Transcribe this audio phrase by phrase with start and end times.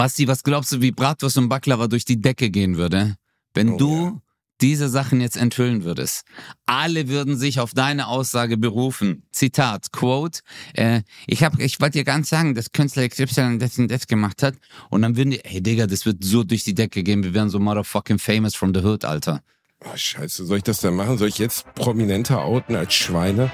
[0.00, 3.16] Basti, was glaubst du, wie Bratwurst und Baklava durch die Decke gehen würde,
[3.52, 4.22] wenn Oh, du ja.
[4.62, 6.22] diese Sachen jetzt enthüllen würdest?
[6.64, 9.24] Alle würden sich auf deine Aussage berufen.
[9.30, 10.40] Zitat, Quote,
[10.72, 14.42] äh, ich hab, ich wollte dir ganz sagen, dass Künstler XY das und das gemacht
[14.42, 14.54] hat.
[14.88, 17.50] Und dann würden die, hey Digga, das wird so durch die Decke gehen, wir wären
[17.50, 19.42] so motherfucking famous from the hood, Alter.
[19.84, 21.18] Oh, scheiße, soll ich das dann machen?
[21.18, 23.50] Soll ich jetzt Prominente outen als Schweine?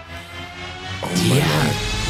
[1.03, 1.39] Oh Mann.
[1.39, 1.45] Ja.
[1.45, 2.06] ey.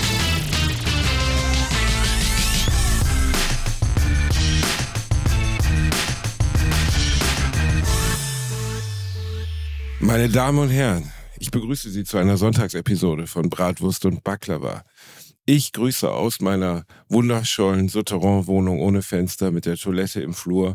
[10.06, 14.84] Meine Damen und Herren, ich begrüße Sie zu einer Sonntagsepisode von Bratwurst und Baklava.
[15.44, 20.74] Ich grüße aus meiner wunderschönen Souterrain-Wohnung ohne Fenster mit der Toilette im Flur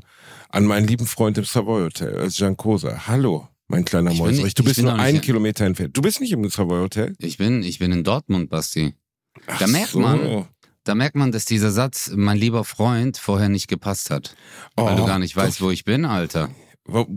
[0.49, 3.07] an meinen lieben Freund im Savoy Hotel, Özcan Kosa.
[3.07, 4.53] Hallo, mein kleiner Mäuserich.
[4.53, 5.95] Du bist nur einen in- Kilometer entfernt.
[5.97, 7.13] Du bist nicht im Savoy Hotel?
[7.17, 8.93] Ich bin, ich bin in Dortmund, Basti.
[9.47, 10.45] Ach Da merkt man,
[10.83, 14.35] Da merkt man, dass dieser Satz, mein lieber Freund, vorher nicht gepasst hat.
[14.75, 16.49] Weil du Oh, gar nicht weißt, wo ich bin, Alter.
[16.85, 17.07] Wo-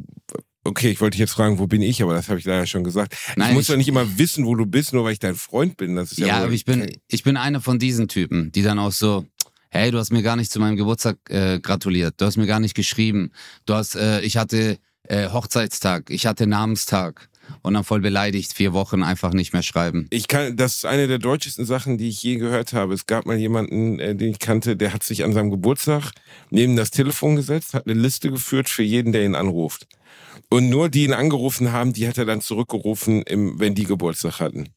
[0.65, 2.85] Okay, ich wollte dich jetzt fragen, wo bin ich, aber das habe ich leider schon
[2.85, 3.15] gesagt.
[3.37, 5.35] Nein, ich muss ich- doch nicht immer wissen, wo du bist, nur weil ich dein
[5.35, 5.95] Freund bin.
[5.95, 8.79] Das ist ja, Ja, aber ich bin, ich bin einer von diesen Typen, die dann
[8.79, 9.27] auch so,
[9.71, 12.61] hey, du hast mir gar nicht zu meinem Geburtstag äh, gratuliert, du hast mir gar
[12.61, 13.31] nicht geschrieben,
[13.67, 17.29] du hast, äh, ich hatte äh, Hochzeitstag, ich hatte Namenstag
[17.61, 20.07] und dann voll beleidigt, vier Wochen einfach nicht mehr schreiben.
[20.09, 22.95] Ich kann, das ist eine der deutschesten Sachen, die ich je gehört habe.
[22.95, 26.13] Es gab mal jemanden, äh, den ich kannte, der hat sich an seinem Geburtstag
[26.49, 29.87] neben das Telefon gesetzt, hat eine Liste geführt für jeden, der ihn anruft.
[30.51, 34.41] Und nur die ihn angerufen haben, die hat er dann zurückgerufen, im, wenn die Geburtstag
[34.41, 34.69] hatten.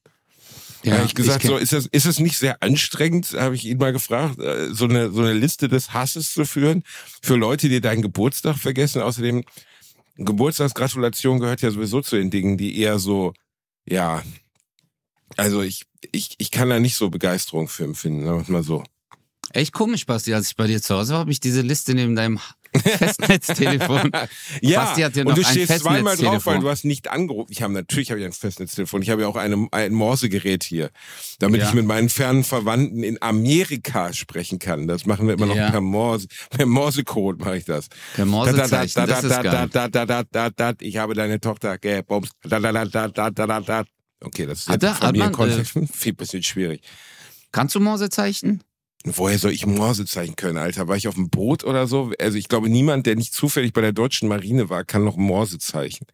[0.83, 3.65] Ja, habe ich gesagt, kenn- so ist das, ist das nicht sehr anstrengend, habe ich
[3.65, 6.83] ihn mal gefragt, äh, so eine, so eine Liste des Hasses zu führen
[7.21, 9.01] für Leute, die deinen Geburtstag vergessen.
[9.01, 9.43] Außerdem,
[10.15, 13.33] Geburtstagsgratulation gehört ja sowieso zu den Dingen, die eher so,
[13.85, 14.23] ja,
[15.35, 18.63] also ich, ich, ich kann da nicht so Begeisterung für empfinden, sagen wir es mal
[18.63, 18.83] so.
[19.53, 22.15] Echt komisch, Basti, als ich bei dir zu Hause war, habe ich diese Liste neben
[22.15, 22.39] deinem
[22.75, 24.11] Festnetztelefon.
[24.61, 27.09] Ja, Basti hat ja noch und du ein stehst zweimal drauf, weil du hast nicht
[27.09, 27.51] angerufen.
[27.51, 29.01] Ich habe natürlich habe ich ein Festnetztelefon.
[29.01, 30.89] Ich habe ja auch eine, ein Morsegerät hier,
[31.39, 31.67] damit Ja.
[31.67, 34.87] ich mit meinen fernen Verwandten in Amerika sprechen kann.
[34.87, 35.69] Das machen wir immer noch Ja.
[35.71, 37.87] per Morse, per Morsecode mache ich das.
[38.15, 39.69] Per Morsezeichen, das ist da, geil.
[39.71, 42.33] da, da, da, da, da, ich habe deine Tochter gebomst.
[42.43, 43.83] Da, da, da, da, da, da, da, da.
[44.21, 45.95] Okay, das ist Hat jetzt er- hat man, Familienkontext.
[45.95, 46.81] Viel bisschen schwierig.
[47.51, 48.61] Kannst du Morsezeichen?
[49.03, 50.87] Woher soll ich Morsezeichen können, Alter?
[50.87, 52.11] War ich auf dem Boot oder so?
[52.19, 56.07] Also ich glaube, niemand, der nicht zufällig bei der deutschen Marine war, kann noch Morsezeichen.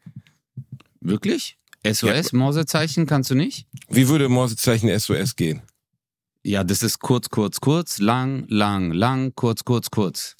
[1.01, 1.57] Wirklich?
[1.85, 3.67] SOS, Morsezeichen kannst du nicht?
[3.89, 5.61] Wie würde Morsezeichen SOS gehen?
[6.43, 10.35] Ja, das ist kurz, kurz, kurz, lang, lang, lang, kurz, kurz, kurz.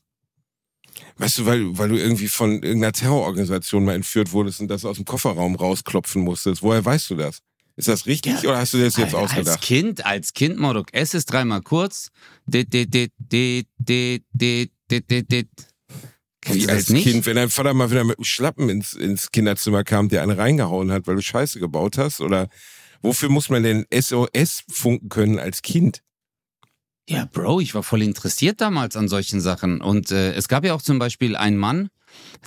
[1.17, 4.97] Weißt du, weil, weil du irgendwie von irgendeiner Terrororganisation mal entführt wurdest und das aus
[4.97, 6.61] dem Kofferraum rausklopfen musstest.
[6.61, 7.39] Woher weißt du das?
[7.75, 9.61] Ist das richtig Ja, oder hast du das jetzt Als ausgedacht?
[9.61, 12.09] Kind, als Kind, Morok, S ist dreimal kurz.
[12.45, 15.50] Dit, dit, dit, dit, dit, dit, dit, dit, dit.
[16.45, 17.03] Wie als nicht?
[17.03, 20.38] Kind, wenn dein Vater mal wieder mit dem Schlappen ins, ins Kinderzimmer kam, der einen
[20.38, 22.22] reingehauen hat, weil du Scheiße gebaut hast?
[22.22, 22.47] Oder
[23.01, 26.03] wofür muss man denn SOS funken können als Kind?
[27.09, 29.81] Ja, Bro, ich war voll interessiert damals an solchen Sachen.
[29.81, 31.90] Und äh, es gab ja auch zum Beispiel einen Mann,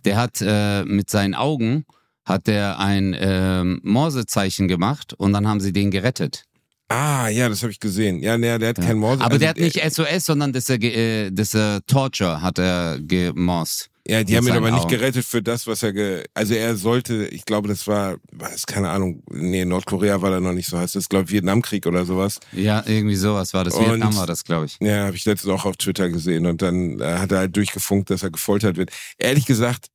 [0.05, 1.85] der hat äh, mit seinen Augen
[2.27, 6.45] hat der ein ähm, Morsezeichen gemacht und dann haben sie den gerettet.
[6.89, 8.21] Ah, ja, das habe ich gesehen.
[8.23, 8.85] Ja, der, der hat Ja.
[8.85, 9.21] kein Morse.
[9.21, 13.89] Aber also, der hat nicht SOS, sondern das, äh, das äh, Torture hat er gemorst.
[14.09, 14.91] Ja, die haben ihn aber nicht Augen.
[14.91, 18.91] gerettet für das, was er ge also er sollte, ich glaube, das war, das keine
[18.91, 22.39] Ahnung, nee, Nordkorea war da noch nicht so heißt das, glaube Vietnamkrieg oder sowas.
[22.53, 23.75] Ja, irgendwie sowas war das.
[23.75, 24.77] Und- Vietnam war das, glaube ich.
[24.81, 28.11] Ja, habe ich letztens auch auf Twitter gesehen und dann äh, hat er halt durchgefunkt,
[28.11, 28.91] dass er gefoltert wird.
[29.19, 29.89] Ehrlich gesagt,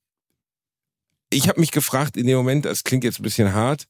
[1.31, 3.87] ich habe mich gefragt in dem Moment, das klingt jetzt ein bisschen hart,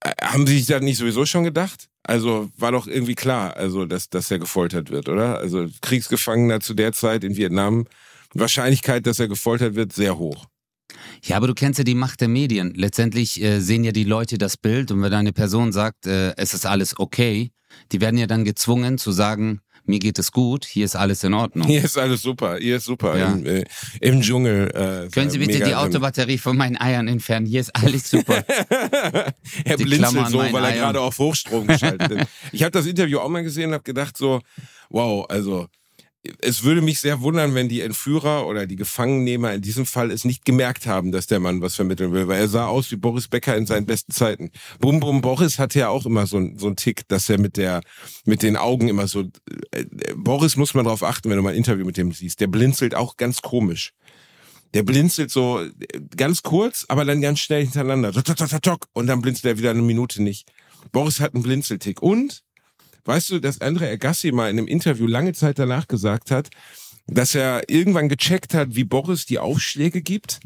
[0.00, 1.88] äh, haben Sie sich das nicht sowieso schon gedacht?
[2.02, 5.38] Also war doch irgendwie klar, also dass, dass er gefoltert wird, oder?
[5.38, 7.86] Also Kriegsgefangener zu der Zeit in Vietnam,
[8.32, 10.46] Wahrscheinlichkeit, dass er gefoltert wird, sehr hoch.
[11.22, 12.72] Ja, aber du kennst ja die Macht der Medien.
[12.74, 16.54] Letztendlich äh, sehen ja die Leute das Bild und wenn eine Person sagt, äh, es
[16.54, 17.50] ist alles okay,
[17.92, 21.34] die werden ja dann gezwungen zu sagen, mir geht es gut, hier ist alles in
[21.34, 21.66] Ordnung.
[21.66, 23.16] Hier ist alles super, hier ist super.
[23.18, 23.32] Ja.
[23.32, 23.64] Im, äh,
[24.00, 24.68] Im Dschungel.
[24.68, 25.74] Äh, Können Sie bitte die.
[25.74, 27.46] Autobatterie von meinen Eiern entfernen?
[27.46, 28.44] Hier ist alles super.
[29.64, 30.78] er Die blinzelt so, weil er Eiern.
[30.78, 32.26] gerade auf Hochstrom geschaltet ist.
[32.52, 34.40] Ich habe das Interview auch mal gesehen und habe gedacht so,
[34.90, 35.66] wow, also
[36.40, 40.24] es würde mich sehr wundern, wenn die Entführer oder die Gefangennehmer in diesem Fall es
[40.24, 43.28] nicht gemerkt haben, dass der Mann was vermitteln will, weil er sah aus wie Boris
[43.28, 44.50] Becker in seinen besten Zeiten.
[44.80, 47.80] Bum Bum Boris hatte ja auch immer so, so einen Tick, dass er mit der
[48.26, 49.22] mit den Augen immer so
[49.72, 52.40] äh, äh, Boris muss man darauf achten, wenn du mal ein Interview mit dem siehst.
[52.40, 53.94] Der blinzelt auch ganz komisch.
[54.74, 55.70] Der blinzelt so äh,
[56.16, 58.12] ganz kurz, aber dann ganz schnell hintereinander.
[58.92, 60.50] Und dann blinzelt er wieder eine Minute nicht.
[60.92, 62.02] Boris hat einen Blinzeltick.
[62.02, 62.42] Und,
[63.04, 66.48] weißt du, dass Andre Agassi mal in einem Interview lange Zeit danach gesagt hat,
[67.06, 70.40] dass er irgendwann gecheckt hat, wie Boris die Aufschläge gibt?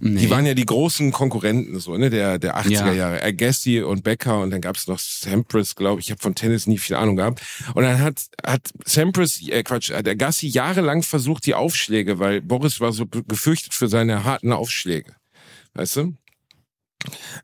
[0.00, 0.20] Nee.
[0.20, 2.92] Die waren ja die großen Konkurrenten so, ne, der, der 80er Ja.
[2.92, 3.22] Jahre.
[3.22, 6.06] Agassi und Becker und dann gab's noch Sampras, glaube ich.
[6.06, 7.42] Ich habe von Tennis nie viel Ahnung gehabt.
[7.74, 12.78] Und dann hat, hat Sampras, äh, Quatsch, hat Agassi jahrelang versucht, die Aufschläge, weil Boris
[12.78, 15.16] war so gefürchtet für seine harten Aufschläge.
[15.74, 16.14] Weißt du?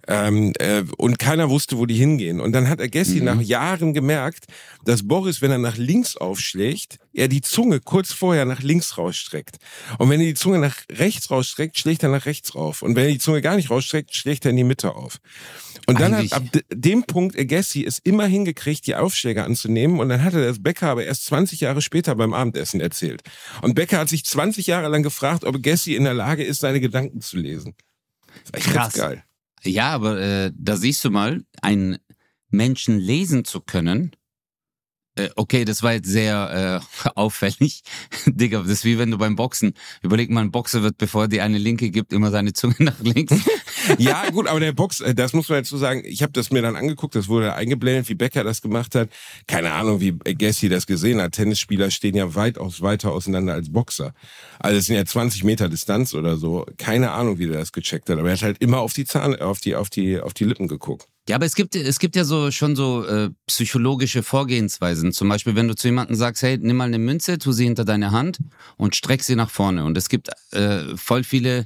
[0.09, 2.41] Ähm, äh, und keiner wusste, wo die hingehen.
[2.41, 3.25] Und dann hat Agassi Mhm.
[3.25, 4.47] nach Jahren gemerkt,
[4.85, 9.56] dass Boris, wenn er nach links aufschlägt, er die Zunge kurz vorher nach links rausstreckt.
[9.99, 12.83] Und wenn er die Zunge nach rechts rausstreckt, schlägt er nach rechts rauf.
[12.83, 15.19] Und wenn er die Zunge gar nicht rausstreckt, schlägt er in die Mitte auf.
[15.87, 20.01] Und dann Eigentlich- hat ab de- dem Punkt Agassi es immer hingekriegt, die Aufschläge anzunehmen.
[20.01, 23.23] Und dann hat er das Becker aber erst 20 Jahre später beim Abendessen erzählt.
[23.62, 26.81] Und Becker hat sich 20 Jahre lang gefragt, ob Agassi in der Lage ist, seine
[26.81, 27.75] Gedanken zu lesen.
[28.51, 28.95] Das ist echt Krass.
[28.95, 29.23] geil.
[29.65, 31.99] Ja, aber äh, da siehst du mal, einen
[32.51, 34.13] Menschen lesen zu können.
[35.17, 37.83] Äh, okay, das war jetzt sehr äh, auffällig.
[38.27, 41.29] Digga, das ist wie wenn du beim Boxen, überleg mal, ein Boxer wird, bevor er
[41.29, 43.35] dir eine Linke gibt, immer seine Zunge nach links.
[43.99, 46.63] Ja, gut, aber der Box, äh, das muss man dazu sagen, ich habe das mir
[46.63, 49.09] dann angeguckt, das wurde eingeblendet, wie Becker das gemacht hat.
[49.47, 51.33] Keine Ahnung, wie Gassi das gesehen hat.
[51.33, 54.15] Tennisspieler stehen ja weitaus weiter auseinander als Boxer.
[54.59, 56.67] Also es sind ja 20 Meter Distanz oder so.
[56.79, 58.19] Keine Ahnung, wie der das gecheckt hat.
[58.19, 60.69] Aber er hat halt immer auf die Zahn, auf die, auf die, auf die Lippen
[60.69, 61.09] geguckt.
[61.27, 65.13] Ja, aber es gibt, es gibt ja so schon so äh, psychologische Vorgehensweisen.
[65.13, 67.87] Zum Beispiel, wenn du zu jemandem sagst, hey, nimm mal eine Münze, tu sie hinter
[67.87, 68.39] deine Hand
[68.77, 69.85] und streck sie nach vorne.
[69.85, 71.65] Und es gibt äh, voll viele, äh,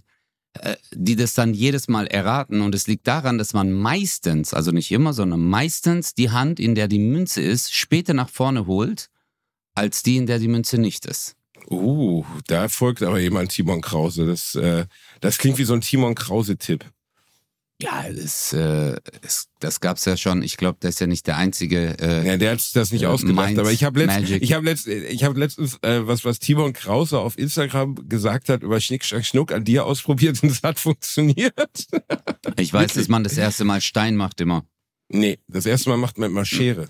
[0.92, 2.60] die das dann jedes Mal erraten.
[2.60, 6.74] Und es liegt daran, dass man meistens, also nicht immer, sondern meistens die Hand, in
[6.74, 9.10] der die Münze ist, später nach vorne holt,
[9.74, 11.36] als die, in der die Münze nicht ist.
[11.70, 14.26] Uh, da folgt aber jemand Timon Krause.
[14.26, 14.86] Das, äh,
[15.20, 16.84] das klingt wie so ein Timon Krause-Tipp.
[17.80, 20.42] Ja, das, äh, es, das gab's ja schon.
[20.42, 21.96] Ich glaube, der ist ja nicht der einzige.
[22.00, 24.64] Äh, Ja, der hat das nicht Äh, ausgedacht, Mind aber ich habe letzt, ich hab
[24.64, 29.04] letzt, ich hab letztens äh, was was Timon Krause auf Instagram gesagt hat über Schnick
[29.04, 31.52] Schnack Schnuck an dir ausprobiert und es hat funktioniert.
[32.56, 34.64] ich weiß, dass man das erste Mal Stein macht immer.
[35.08, 36.88] Nee, das erste Mal macht man immer Schere.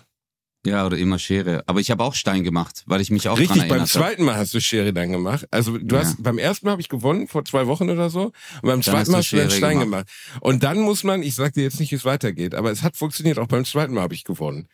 [0.66, 1.62] Ja, oder immer Schere.
[1.66, 4.36] Aber ich habe auch Stein gemacht, weil ich mich auch Richtig, dran beim zweiten Mal
[4.36, 5.46] hast du Schere dann gemacht.
[5.50, 6.02] Also du Ja.
[6.02, 8.24] hast beim ersten Mal habe ich gewonnen vor zwei Wochen oder so.
[8.24, 8.32] Und
[8.62, 10.08] beim Dann zweiten Mal hast du dann Stein gemacht.
[10.08, 10.40] gemacht.
[10.40, 12.96] Und dann muss man, ich sag dir jetzt nicht, wie es weitergeht, aber es hat
[12.96, 13.38] funktioniert.
[13.38, 14.66] Auch beim zweiten Mal habe ich gewonnen.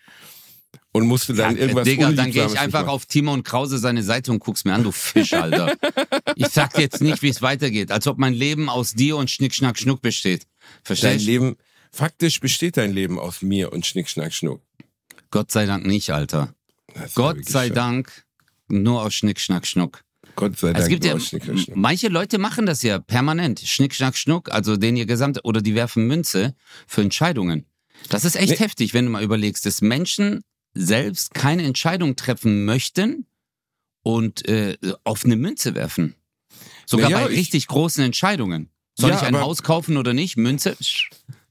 [0.90, 4.02] Und musste dann Ja, irgendwas Digga, dann gehe ich einfach auf Timo und Krause seine
[4.02, 5.74] Seite und guck's mir an, du Fisch, Alter.
[6.36, 7.90] ich sag dir jetzt nicht, wie es weitergeht.
[7.92, 10.42] Als ob mein Leben aus dir und Schnick, Schnack, Schnuck besteht.
[10.42, 11.30] Dein Verstehst du?
[11.30, 11.56] Leben,
[11.92, 14.62] faktisch besteht dein Leben aus mir und Schnick Schnack Schnuck.
[15.34, 16.54] Gott sei Dank nicht, Alter.
[17.16, 17.74] Gott sei schade.
[17.74, 18.24] Dank
[18.68, 20.04] nur aus Schnick, Schnack, Schnuck.
[20.36, 20.78] Gott sei Dank.
[20.84, 21.74] Es gibt ja, Schnick Schnuck.
[21.76, 23.58] manche Leute machen das ja permanent.
[23.58, 26.54] Schnick, Schnack, Schnuck, also den ihr gesamte, oder die werfen Münze
[26.86, 27.66] für Entscheidungen.
[28.10, 28.56] Das ist echt Nee.
[28.58, 33.26] heftig, wenn du mal überlegst, dass Menschen selbst keine Entscheidung treffen möchten
[34.04, 36.14] und äh, auf eine Münze werfen.
[36.86, 38.70] Sogar Naja, bei ich- richtig großen Entscheidungen.
[38.96, 40.36] Soll Ja, ich ein Haus kaufen oder nicht?
[40.36, 40.76] Münze?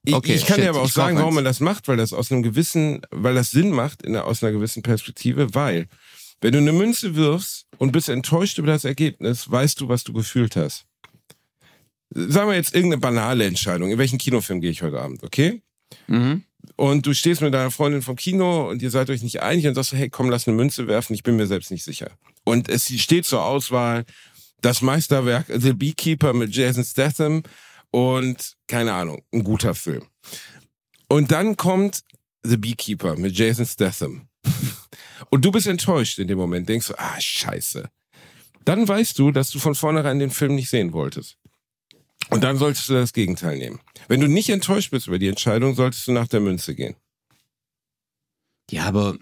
[0.06, 2.32] Ich, Okay, ich kann dir aber auch sagen, warum man das macht, weil das aus
[2.32, 5.88] einem gewissen, weil das Sinn macht in aus einer gewissen Perspektive, weil
[6.42, 10.12] wenn du eine Münze wirfst und bist enttäuscht über das Ergebnis, weißt du, was du
[10.12, 10.86] gefühlt hast.
[12.10, 13.92] Sagen wir jetzt irgendeine banale Entscheidung.
[13.92, 15.62] In welchen Kinofilm gehe ich heute Abend, okay?
[16.08, 16.44] Mhm.
[16.76, 19.76] Und du stehst mit deiner Freundin vom Kino und ihr seid euch nicht einig und
[19.76, 22.12] sagst, hey, komm, lass eine Münze werfen, ich bin mir selbst nicht sicher.
[22.44, 24.06] Und es steht zur Auswahl
[24.62, 27.44] das Meisterwerk The Beekeeper mit Jason Statham
[27.94, 30.08] und keine Ahnung, ein guter Film.
[31.08, 32.04] Und dann kommt
[32.42, 34.28] The Beekeeper mit Jason Statham.
[35.30, 37.90] Und du bist enttäuscht in dem Moment, denkst du, ah, scheiße.
[38.66, 41.38] Dann weißt du, dass du von vornherein den Film nicht sehen wolltest.
[42.30, 43.80] Und dann solltest du das Gegenteil nehmen.
[44.08, 46.96] Wenn du nicht enttäuscht bist über die Entscheidung, solltest du nach der Münze gehen.
[48.72, 49.18] Ja, aber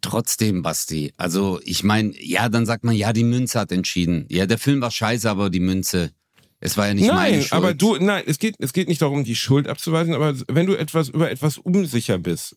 [0.00, 1.12] trotzdem, Basti.
[1.16, 4.26] Also, ich meine, ja, dann sagt man, ja, die Münze hat entschieden.
[4.28, 6.12] Ja, der Film war scheiße, aber die Münze,
[6.60, 7.52] es war ja nicht meine nein, Schuld.
[7.52, 10.74] aber du, nein, es geht, es geht nicht darum, die Schuld abzuweisen, aber wenn du
[10.74, 12.56] etwas über etwas unsicher bist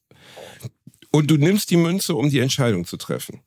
[1.11, 3.41] und du nimmst die Münze, um die Entscheidung zu treffen,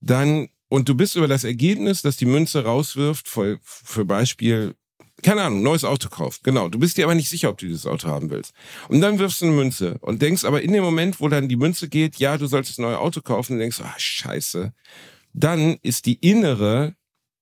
[0.00, 4.76] dann und du bist über das Ergebnis, das die Münze rauswirft, für, für Beispiel,
[5.22, 6.44] keine Ahnung, neues Auto kauft.
[6.44, 6.68] Genau.
[6.68, 8.52] Du bist dir aber nicht sicher, ob du dieses Auto haben willst.
[8.88, 11.56] Und dann wirfst du eine Münze und denkst aber in dem Moment, wo dann die
[11.56, 14.72] Münze geht, ja, du solltest ein neues Auto kaufen, und denkst, ah, scheiße.
[15.32, 16.94] Dann ist die innere,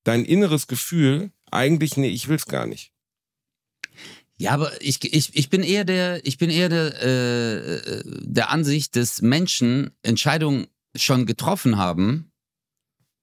[0.04, 2.92] dein inneres Gefühl eigentlich, nee, ich will's gar nicht.
[4.36, 8.50] Ja, aber ich, ich, ich bin eher der, ich bin eher der, äh, äh, der
[8.50, 12.30] Ansicht, dass Menschen Entscheidungen schon getroffen haben,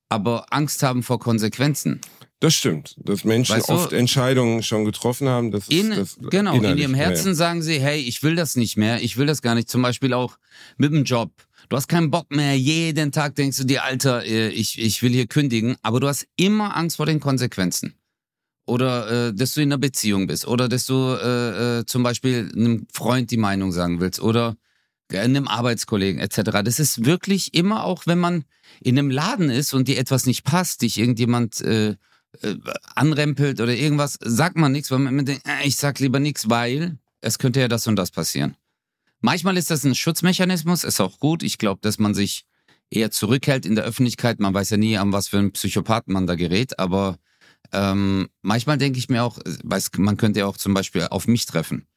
[0.10, 2.02] aber Angst haben vor Konsequenzen.
[2.46, 5.50] Das stimmt, dass Menschen Weißt du, oft Entscheidungen schon getroffen haben.
[5.50, 6.94] Das ist, In, das genau, in ihrem.
[6.94, 9.68] Herzen sagen sie, hey, ich will das nicht mehr, ich will das gar nicht.
[9.68, 10.38] Zum Beispiel auch
[10.78, 11.32] mit dem Job.
[11.70, 15.12] Du hast keinen Bock mehr, jeden Tag denkst du dir, Alter, äh, ich, ich will
[15.12, 17.96] hier kündigen, aber du hast immer Angst vor den Konsequenzen.
[18.68, 20.48] Oder äh, dass du in einer Beziehung bist.
[20.48, 24.20] Oder dass du äh, äh, zum Beispiel einem Freund die Meinung sagen willst.
[24.20, 24.56] Oder
[25.12, 26.62] äh, einem Arbeitskollegen etc.
[26.64, 28.46] Das ist wirklich immer auch, wenn man
[28.82, 31.60] in einem Laden ist und dir etwas nicht passt, dich irgendjemand
[32.42, 32.56] äh,
[32.96, 36.50] anrempelt oder irgendwas, sagt man nichts, weil man immer denkt, äh, ich sag lieber nichts,
[36.50, 38.56] weil es könnte ja das und das passieren.
[39.22, 41.42] Manchmal ist das ein Schutzmechanismus, ist auch gut.
[41.42, 42.46] Ich glaube, dass man sich
[42.90, 44.40] eher zurückhält in der Öffentlichkeit.
[44.40, 47.18] Man weiß ja nie, an was für einen Psychopathen man da gerät, aber
[47.72, 51.28] ähm, manchmal denke ich mir auch, äh, weiß, man könnte ja auch zum Beispiel auf
[51.28, 51.88] mich treffen.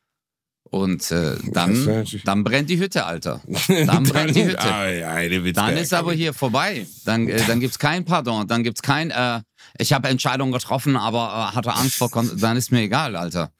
[0.70, 3.40] Und äh, dann, dann brennt die Hütte, Alter.
[3.68, 4.60] Dann brennt die Hütte.
[4.60, 6.86] Ah, ja, Dann ist aber hier vorbei.
[7.06, 8.46] Dann, äh, dann gibt's kein Pardon.
[8.46, 9.40] Dann gibt's kein, äh,
[9.78, 12.10] ich habe Entscheidungen getroffen, aber äh, hatte Angst vor.
[12.10, 13.50] Kon dann ist mir egal, Alter.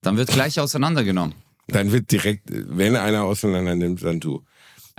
[0.00, 1.34] Dann wird gleich auseinandergenommen.
[1.68, 4.44] Dann wird direkt, wenn einer auseinander nimmt, dann du.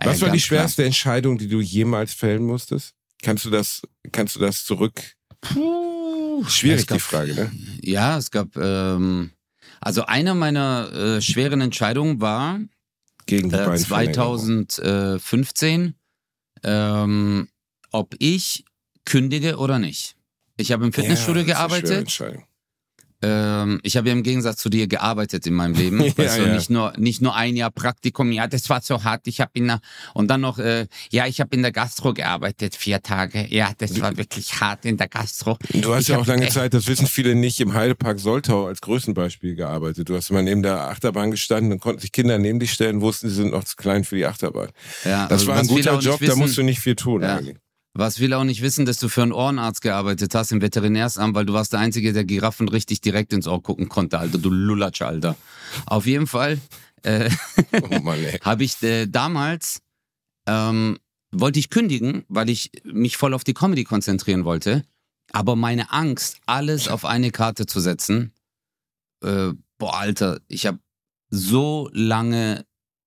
[0.04, 0.60] Was war die klar.
[0.60, 2.94] schwerste Entscheidung, die du jemals fällen musstest?
[3.24, 5.02] Kannst du das, kannst du das zurück?
[5.42, 7.52] Puh, Schwierig, es gab, die Frage, ne?
[7.82, 9.32] Ja, es gab, ähm,
[9.82, 12.60] also eine meiner äh, schweren Entscheidungen war
[13.26, 15.96] Gegen äh, beiden 2015,
[16.64, 17.48] ähm,
[17.92, 18.64] ob ich
[19.06, 20.16] kündige oder nicht.
[20.58, 22.22] Ich habe im Fitnessstudio gearbeitet.
[23.22, 25.98] Ähm, ich habe ja im Gegensatz zu dir gearbeitet in meinem Leben.
[26.08, 26.54] Ja, weißt du, ja.
[26.54, 28.32] nicht nur nicht nur ein Jahr Praktikum.
[28.32, 29.28] Ja, das war so hart.
[29.28, 29.80] Ich habe in der
[30.14, 33.46] und dann noch äh, ja, ich habe in der Gastro gearbeitet vier Tage.
[33.50, 35.58] Ja, das war wirklich hart in der Gastro.
[35.74, 38.82] Du hast Ich ja auch lange Zeit, das wissen viele nicht, im Heidepark Soltau als
[38.82, 40.10] Größenbeispiel gearbeitet.
[40.10, 43.30] Du hast immer neben der Achterbahn gestanden, dann konnten sich Kinder neben dich stellen, wussten,
[43.30, 44.70] sie sind noch zu klein für die Achterbahn.
[45.04, 47.38] Ja, Das also war ein guter Job, da musst du nicht viel tun Ja.
[47.38, 47.58] eigentlich.
[47.98, 51.48] Was viele auch nicht wissen, dass du für einen Ohrenarzt gearbeitet hast im Veterinärsamt, weil
[51.48, 55.02] du warst der Einzige, der Giraffen richtig direkt ins Ohr gucken konnte, Alter, du Lulatsch,
[55.02, 55.36] Alter.
[55.88, 56.60] Auf jeden Fall
[57.02, 57.32] äh,
[57.82, 58.14] Oh
[58.46, 59.82] habe ich äh, damals,
[60.46, 61.00] ähm,
[61.32, 64.84] wollte ich kündigen, weil ich mich voll auf die Comedy konzentrieren wollte.
[65.32, 68.32] Aber meine Angst, alles auf eine Karte zu setzen,
[69.24, 70.78] äh, boah, Alter, ich habe
[71.32, 72.64] so lange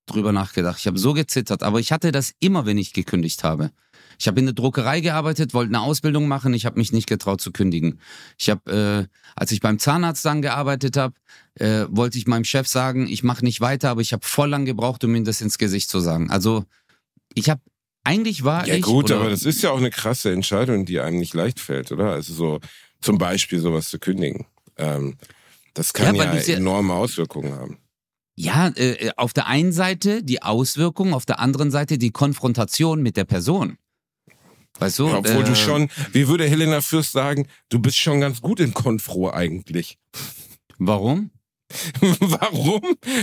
[0.06, 0.80] drüber nachgedacht.
[0.80, 3.70] Ich habe so gezittert, aber ich hatte das immer, wenn ich gekündigt habe.
[4.20, 7.40] Ich habe in der Druckerei gearbeitet, wollte eine Ausbildung machen, ich habe mich nicht getraut
[7.40, 8.00] zu kündigen.
[8.36, 11.14] Ich habe, äh, als ich beim Zahnarzt dann gearbeitet habe,
[11.54, 14.66] äh, wollte ich meinem Chef sagen, ich mache nicht weiter, aber ich habe voll lang
[14.66, 16.30] gebraucht, um ihm das ins Gesicht zu sagen.
[16.30, 16.64] Also
[17.32, 17.62] ich habe,
[18.04, 18.82] eigentlich war Ja ich...
[18.82, 21.90] gut, oder- aber das ist ja auch eine krasse Entscheidung, die einem nicht leicht fällt,
[21.90, 22.10] oder?
[22.12, 22.60] Also so
[23.00, 24.44] zum Beispiel sowas zu kündigen.
[24.76, 25.16] Ähm,
[25.72, 27.78] das kann Ja, ja, ja- enorme Auswirkungen haben.
[28.36, 33.16] Ja, äh, auf der einen Seite die Auswirkung, auf der anderen Seite die Konfrontation mit
[33.16, 33.78] der Person.
[34.80, 35.08] Weißt du?
[35.08, 38.74] Obwohl du äh, schon, wie würde Helena Fürst sagen, du bist schon ganz gut in
[38.74, 39.98] Konfro eigentlich.
[40.78, 41.30] Warum?
[42.20, 42.80] Warum?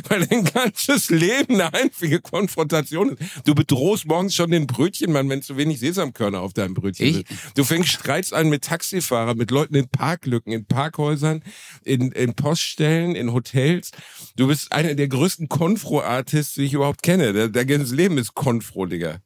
[0.08, 3.22] Weil dein ganzes Leben eine einzige Konfrontation ist.
[3.44, 7.28] Du bedrohst morgens schon den Brötchenmann, wenn zu wenig Sesamkörner auf deinem Brötchen Ich- sind.
[7.56, 11.44] Du fängst Streits an mit Taxifahrern, mit Leuten in Parklücken, in Parkhäusern,
[11.84, 13.92] in, in Poststellen, in Hotels.
[14.38, 17.34] Du bist einer der größten Konfro-Artists, die ich überhaupt kenne.
[17.34, 19.20] Der, der ganze Leben ist Konfro, Digga.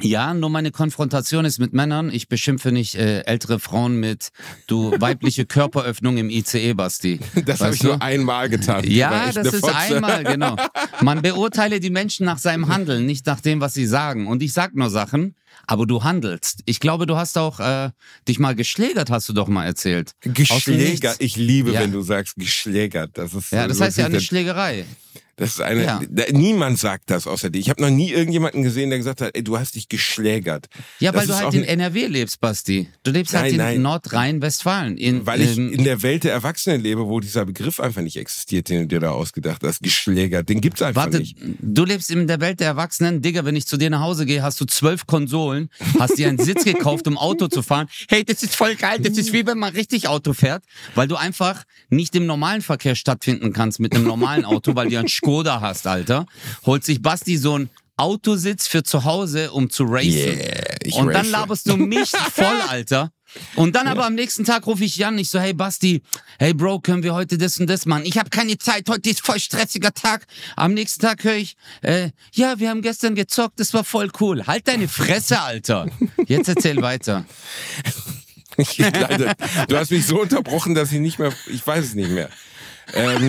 [0.00, 2.10] Ja, nur meine Konfrontation ist mit Männern.
[2.12, 4.30] Ich beschimpfe nicht äh, ältere Frauen mit
[4.66, 7.20] du weibliche Körperöffnung im ICE, Basti.
[7.44, 7.88] Das habe ich du?
[7.88, 8.84] nur einmal getan.
[8.86, 9.76] Ja, das ist Fotze.
[9.76, 10.56] einmal, genau.
[11.00, 14.26] Man beurteile die Menschen nach seinem Handeln, nicht nach dem, was sie sagen.
[14.26, 15.34] Und ich sag nur Sachen,
[15.66, 16.60] aber du handelst.
[16.66, 17.90] Ich glaube, du hast auch äh,
[18.28, 20.12] dich mal geschlägert, hast du doch mal erzählt.
[20.20, 21.16] Geschlägert.
[21.20, 21.80] Ich liebe, Ja.
[21.80, 23.10] wenn du sagst geschlägert.
[23.14, 24.84] Das ist Ja, das so heißt ja eine Schlägerei.
[25.38, 25.84] Das ist eine.
[25.84, 26.00] Ja.
[26.08, 27.58] Da, niemand sagt das außer dir.
[27.58, 30.64] Ich habe noch nie irgendjemanden gesehen, der gesagt hat, ey, du hast dich geschlägert.
[30.98, 32.88] Ja, Das weil du halt in NRW lebst, Basti.
[33.02, 33.82] Du lebst Nein, halt in nein.
[33.82, 34.96] Nordrhein-Westfalen.
[34.96, 38.70] In, Weil ich in der Welt der Erwachsenen lebe, wo dieser Begriff einfach nicht existiert,
[38.70, 39.82] den du dir da ausgedacht hast.
[39.82, 40.48] Geschlägert.
[40.48, 41.36] Den gibt's einfach Warte, nicht.
[41.60, 43.20] du lebst in der Welt der Erwachsenen.
[43.20, 45.26] Digga, wenn ich zu dir nach Hause gehe, hast du zwölf Konsolen,
[45.98, 47.88] hast dir einen Sitz gekauft, um Auto zu fahren.
[48.08, 48.98] Hey, das ist voll geil.
[49.00, 52.94] Das ist wie wenn man richtig Auto fährt, weil du einfach nicht im normalen Verkehr
[52.94, 56.26] stattfinden kannst mit einem normalen Auto, weil du einen Skoda hast, Alter.
[56.64, 60.10] Holt sich Basti so ein Autositz für zu Hause, um zu racen.
[60.10, 61.30] Yeah, ich Und dann race.
[61.30, 63.10] laberst du mich voll, Alter.
[63.54, 66.02] Und dann aber am nächsten Tag rufe ich Jan, ich so, hey Basti,
[66.38, 68.04] hey Bro, können wir heute das und das machen?
[68.04, 70.26] Ich habe keine Zeit, heute ist voll stressiger Tag.
[70.56, 74.46] Am nächsten Tag höre ich, äh, ja, wir haben gestern gezockt, das war voll cool.
[74.46, 75.88] Halt deine Fresse, Alter.
[76.26, 77.24] Jetzt erzähl weiter.
[78.58, 79.34] Ich leide.
[79.68, 82.30] du hast mich so unterbrochen, dass ich nicht mehr, ich weiß es nicht mehr.
[82.94, 83.28] Ähm,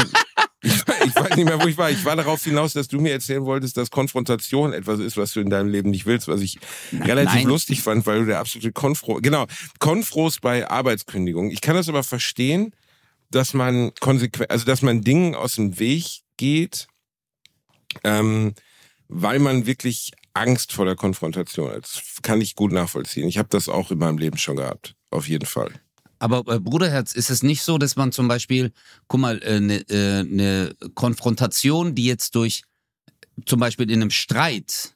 [0.62, 1.92] Ich, ich weiß nicht mehr, wo ich war.
[1.92, 5.40] Ich war darauf hinaus, dass du mir erzählen wolltest, dass Konfrontation etwas ist, was du
[5.40, 6.60] in deinem Leben nicht willst, was ich
[6.92, 7.48] Nein, relativ nein.
[7.48, 9.46] lustig fand, weil du der absolute Konfro, genau,
[9.80, 11.52] Konfros bei Arbeitskündigung.
[11.52, 12.74] Ich kann das aber verstehen,
[13.30, 16.06] dass man konsequent, also dass man Dingen aus dem Weg
[16.38, 16.88] geht,
[18.04, 18.54] ähm,
[19.08, 21.84] weil man wirklich Angst vor der Konfrontation hat.
[21.84, 23.28] Das kann ich gut nachvollziehen.
[23.28, 25.72] Ich habe das auch in meinem Leben schon gehabt, auf jeden Fall.
[26.19, 28.71] Aber äh, Bruderherz, ist es nicht so, dass man zum Beispiel,
[29.07, 32.63] guck mal, eine äh, ne Konfrontation, die jetzt durch
[33.45, 34.93] zum Beispiel in einem Streit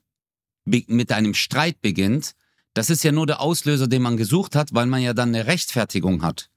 [0.65, 2.35] mit einem Streit beginnt,
[2.73, 5.47] das ist ja nur der Auslöser, den man gesucht hat, weil man ja dann eine
[5.47, 6.49] Rechtfertigung hat.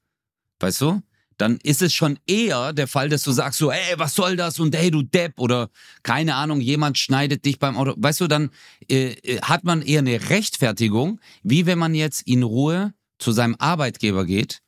[0.59, 1.01] Weißt du?
[1.37, 4.57] Dann ist es schon eher der Fall, dass du sagst so, ey, was soll das
[4.59, 5.69] und hey, du Depp oder
[6.01, 7.93] keine Ahnung, jemand schneidet dich beim Auto.
[7.97, 8.51] Weißt du, dann
[8.89, 13.55] äh, äh, hat man eher eine Rechtfertigung, wie wenn man jetzt in Ruhe zu seinem
[13.59, 14.59] Arbeitgeber geht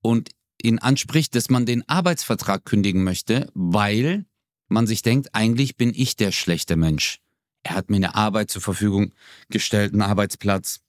[0.00, 0.30] und
[0.62, 4.26] ihn anspricht, dass man den Arbeitsvertrag kündigen möchte, weil
[4.68, 7.18] man sich denkt, eigentlich bin ich der schlechte Mensch.
[7.62, 9.12] Er hat mir eine Arbeit zur Verfügung
[9.50, 10.80] gestellt, einen Arbeitsplatz.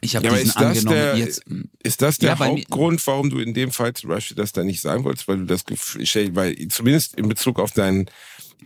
[0.00, 0.96] Ich habe Ja, diesen ist angenommen.
[0.96, 1.44] der- Jetzt,
[1.82, 4.80] Ist das der Ja, Hauptgrund, warum du in dem Fall zum Beispiel das da nicht
[4.80, 8.06] sagen wolltest, weil du das Gefühl, weil zumindest in Bezug auf deinen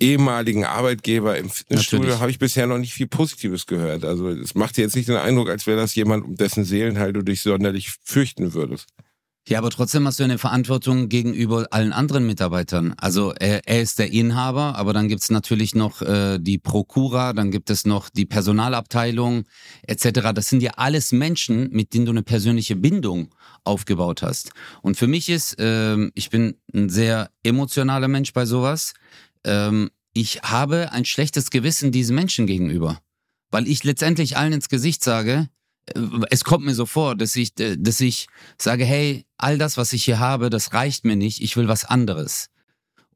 [0.01, 4.05] ehemaligen Arbeitgeber im Fitnessstudio habe ich bisher noch nicht viel Positives gehört.
[4.05, 7.13] Also es macht dir jetzt nicht den Eindruck, als wäre das jemand, um dessen Seelenheil
[7.13, 8.89] du dich sonderlich fürchten würdest.
[9.49, 12.95] Ja, aber trotzdem hast du eine Verantwortung gegenüber allen anderen Mitarbeitern.
[12.97, 17.53] Also er, er ist der Inhaber, aber dann gibt's natürlich noch äh, die Prokura, dann
[17.53, 19.45] gibt es noch die Personalabteilung
[19.87, 20.33] etc.
[20.35, 24.51] Das sind ja alles Menschen, mit denen du eine persönliche Bindung aufgebaut hast.
[24.83, 28.95] Und für mich ist, ähm, ich bin ein sehr emotionaler Mensch bei sowas.
[29.47, 33.01] Ähm, ich habe ein schlechtes Gewissen diesen Menschen gegenüber,
[33.51, 35.49] weil ich letztendlich allen ins Gesicht sage,
[35.87, 36.01] äh,
[36.31, 38.27] es kommt mir so vor, dass ich, äh, dass ich
[38.59, 41.85] sage, hey, all das, was ich hier habe, das reicht mir nicht, ich will was
[41.85, 42.49] anderes.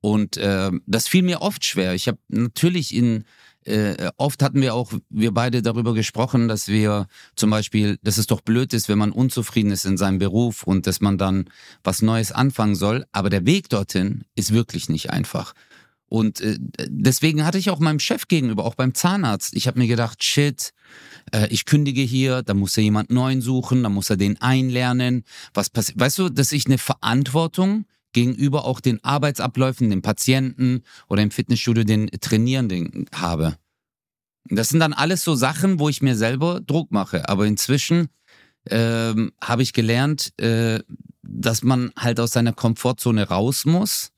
[0.00, 1.94] Und äh, das fiel mir oft schwer.
[1.94, 3.24] Ich habe natürlich in,
[3.64, 7.06] äh, oft hatten wir auch, wir beide darüber gesprochen, dass wir
[7.36, 10.86] zum Beispiel, dass es doch blöd ist, wenn man unzufrieden ist in seinem Beruf und
[10.86, 11.50] dass man dann
[11.84, 13.04] was Neues anfangen soll.
[13.12, 15.54] Aber der Weg dorthin ist wirklich nicht einfach.
[16.10, 19.86] Und äh, deswegen hatte ich auch meinem Chef gegenüber, auch beim Zahnarzt, ich habe mir
[19.86, 20.72] gedacht, shit,
[21.32, 25.24] äh, ich kündige hier, da muss er jemand neuen suchen, da muss er den einlernen.
[25.54, 26.00] Was passiert?
[26.00, 31.84] Weißt du, dass ich eine Verantwortung gegenüber auch den Arbeitsabläufen, den Patienten oder im Fitnessstudio
[31.84, 33.56] den Trainierenden habe.
[34.46, 37.28] Das sind dann alles so Sachen, wo ich mir selber Druck mache.
[37.28, 38.08] Aber inzwischen
[38.68, 40.80] ähm, habe ich gelernt, äh,
[41.22, 44.10] dass man halt aus seiner Komfortzone raus muss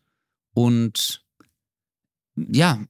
[0.54, 1.21] und
[2.36, 2.80] ja,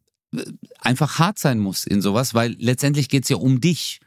[0.78, 4.00] einfach hart sein muss in sowas, weil letztendlich geht's ja um dich,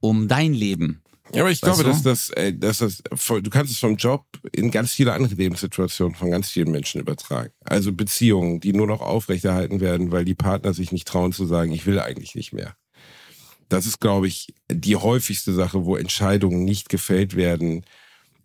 [0.00, 1.02] um dein Leben.
[1.34, 1.88] Ja, aber ich Weißt glaube, du?
[1.90, 6.14] dass das, äh, dass das, du kannst es vom Job in ganz viele andere Lebenssituationen
[6.14, 7.50] von ganz vielen Menschen übertragen.
[7.64, 11.72] Also Beziehungen, die nur noch aufrechterhalten werden, weil die Partner sich nicht trauen zu sagen,
[11.72, 12.76] ich will eigentlich nicht mehr.
[13.68, 17.84] Das ist, glaube ich, die häufigste Sache, wo Entscheidungen nicht gefällt werden.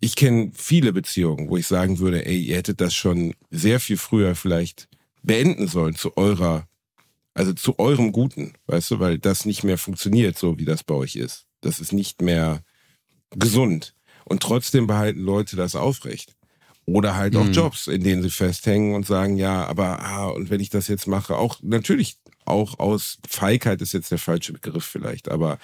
[0.00, 3.96] Ich kenne viele Beziehungen, wo ich sagen würde, ey, ihr hättet das schon sehr viel
[3.96, 4.88] früher vielleicht
[5.22, 6.68] beenden sollen zu eurer,
[7.34, 10.94] also zu eurem Guten, weißt du, weil das nicht mehr funktioniert, so wie das bei
[10.94, 11.46] euch ist.
[11.60, 12.62] Das ist nicht mehr
[13.30, 13.94] gesund.
[14.24, 16.36] Und trotzdem behalten Leute das aufrecht.
[16.84, 17.52] Oder halt auch Mhm.
[17.52, 21.06] Jobs, in denen sie festhängen und sagen, ja, aber ah, und wenn ich das jetzt
[21.06, 25.58] mache, auch natürlich auch aus Feigheit ist jetzt der falsche Begriff vielleicht, aber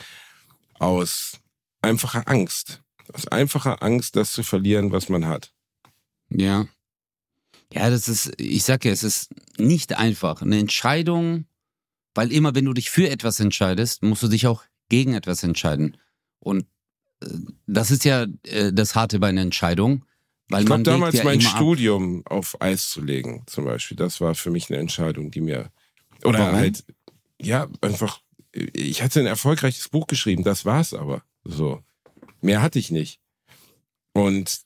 [0.78, 1.40] aus
[1.82, 2.82] einfacher Angst.
[3.12, 5.52] Aus einfacher Angst, das zu verlieren, was man hat.
[6.30, 6.66] Ja.
[7.72, 10.42] Ja, das ist, ich sag ja, es ist nicht einfach.
[10.42, 11.44] Eine Entscheidung,
[12.14, 15.96] weil immer wenn du dich für etwas entscheidest, musst du dich auch gegen etwas entscheiden.
[16.38, 16.66] Und
[17.20, 17.26] äh,
[17.66, 20.04] das ist ja äh, das Harte bei einer Entscheidung.
[20.48, 21.56] Weil Ich glaube, damals ja mein immer ab.
[21.56, 25.70] Studium auf Eis zu legen, zum Beispiel, das war für mich eine Entscheidung, die mir,
[26.24, 26.54] oder Warum?
[26.54, 26.84] halt,
[27.38, 31.82] ja, einfach, ich hatte ein erfolgreiches Buch geschrieben, das war's aber, so.
[32.40, 33.20] Mehr hatte ich nicht.
[34.14, 34.62] Und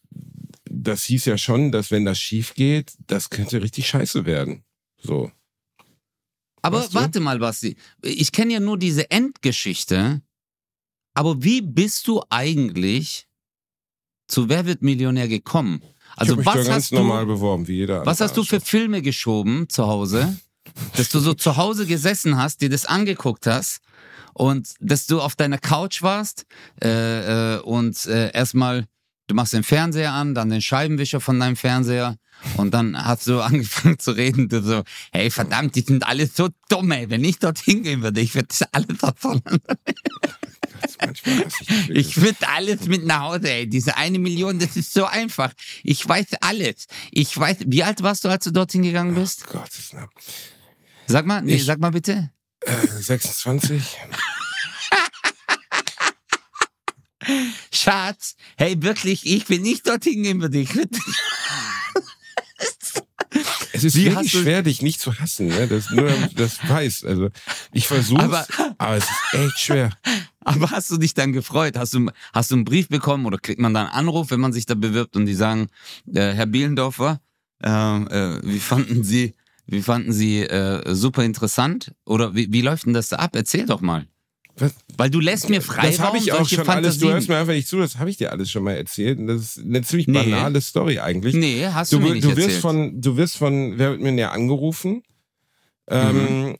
[0.73, 4.65] das hieß ja schon, dass wenn das schief geht, das könnte richtig scheiße werden.
[5.03, 5.31] So.
[6.63, 6.99] Aber Weißt du?
[6.99, 7.77] warte mal, Basti.
[8.03, 10.23] Ich kenne ja nur diese Endgeschichte.
[11.15, 13.27] Aber wie bist du eigentlich
[14.29, 15.83] zu Wer wird Millionär gekommen?
[16.17, 18.37] Also ich habe mich da was ganz hast du normal beworben, wie jeder Was hast
[18.37, 18.61] du für.
[18.61, 20.39] Filme geschoben zu Hause?
[20.97, 23.81] Dass du so zu Hause gesessen hast, dir das angeguckt hast
[24.33, 26.47] und dass du auf deiner Couch warst
[26.83, 28.87] äh, äh, und äh, erstmal,
[29.33, 32.17] du machst den Fernseher an, dann den Scheibenwischer von deinem Fernseher
[32.59, 36.51] und dann hast du angefangen zu reden, du so, hey verdammt, die sind alle so
[36.69, 39.41] dumm, ey, wenn ich dorthin gehen würde, ich würde das alles hasse
[41.89, 43.69] ich würde alles mit nach Hause, ey.
[43.69, 45.53] Diese eine Million, das ist so einfach.
[45.85, 46.87] Ich weiß alles.
[47.11, 49.45] Ich weiß, wie alt warst du, als du dorthin gegangen bist?
[49.49, 50.09] Oh Gottes Namen.
[51.07, 52.31] Sag mal, nee, Ich- sag mal bitte.
[52.65, 53.97] Äh, 26.
[57.73, 60.69] Schatz, hey, wirklich, ich will nicht dorthin gehen für dich.
[63.73, 65.67] Es ist Wie wirklich hast du- schwer, dich nicht zu hassen, ne?
[65.67, 67.05] Das nur das weiß.
[67.05, 67.31] Also
[67.73, 68.47] ich versuche, Aber-
[68.79, 69.91] aber, es ist echt schwer.
[70.41, 71.77] Aber hast du dich dann gefreut?
[71.77, 74.53] Hast du, hast du einen Brief bekommen oder kriegt man dann einen Anruf, wenn man
[74.53, 75.69] sich da bewirbt und die sagen,
[76.13, 77.21] äh, Herr Bielendorfer,
[77.65, 79.35] äh, äh, wie fanden Sie,
[79.67, 81.93] wie fanden Sie äh, super interessant?
[82.05, 83.35] Oder wie, wie läuft denn das da ab?
[83.35, 84.07] Erzähl doch mal.
[84.63, 84.75] Was?
[84.97, 87.13] Weil du lässt mir Freiraum, das habe ich auch schon alles, du Fantasien.
[87.13, 89.19] hörst mir einfach nicht zu, das habe ich dir alles schon mal erzählt.
[89.19, 90.19] Und das ist eine ziemlich Nee.
[90.31, 91.35] banale Story eigentlich.
[91.35, 92.49] Nee, hast du, Du, mir nicht du erzählt.
[92.49, 95.03] wirst von, du wirst von Wer wird mir näher angerufen.
[95.89, 96.17] Ähm,
[96.49, 96.57] Mhm.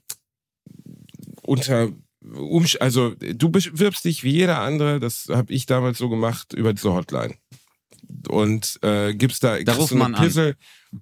[1.41, 1.89] unter
[2.35, 6.73] Umsch also du bewirbst dich wie jeder andere, das habe ich damals so gemacht, über
[6.73, 7.35] diese Hotline.
[8.29, 10.23] Und äh, gibst da, kriegst ruft man an.
[10.23, 10.55] Pissel.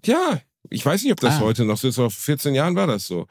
[0.06, 1.40] Ja, ich weiß nicht, ob das Ah.
[1.42, 3.28] heute noch so ist, vor 14 Jahren war das so.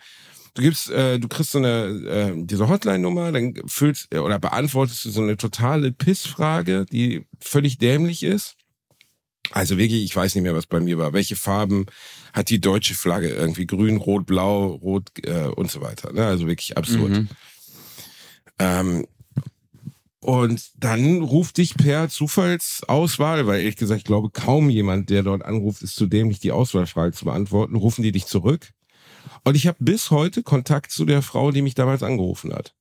[0.54, 5.04] Du gibst, äh, du kriegst so eine äh, diese Hotline-Nummer, dann füllst äh, oder beantwortest
[5.04, 8.56] du so eine totale Pissfrage, die völlig dämlich ist.
[9.52, 11.12] Also wirklich, ich weiß nicht mehr, was bei mir war.
[11.12, 11.86] Welche Farben
[12.32, 13.28] hat die deutsche Flagge?
[13.28, 16.12] Irgendwie grün, rot, blau, rot äh, und so weiter.
[16.12, 16.24] Ne?
[16.24, 17.10] Also wirklich absurd.
[17.10, 17.28] Mhm.
[18.58, 19.06] Ähm,
[20.20, 25.42] und dann ruft dich per Zufallsauswahl, weil ehrlich gesagt, ich glaube, kaum jemand, der dort
[25.42, 28.68] anruft, ist zu dämlich, die Auswahlfrage zu beantworten, rufen die dich zurück.
[29.44, 32.74] Und ich habe bis heute Kontakt zu der Frau, die mich damals angerufen hat.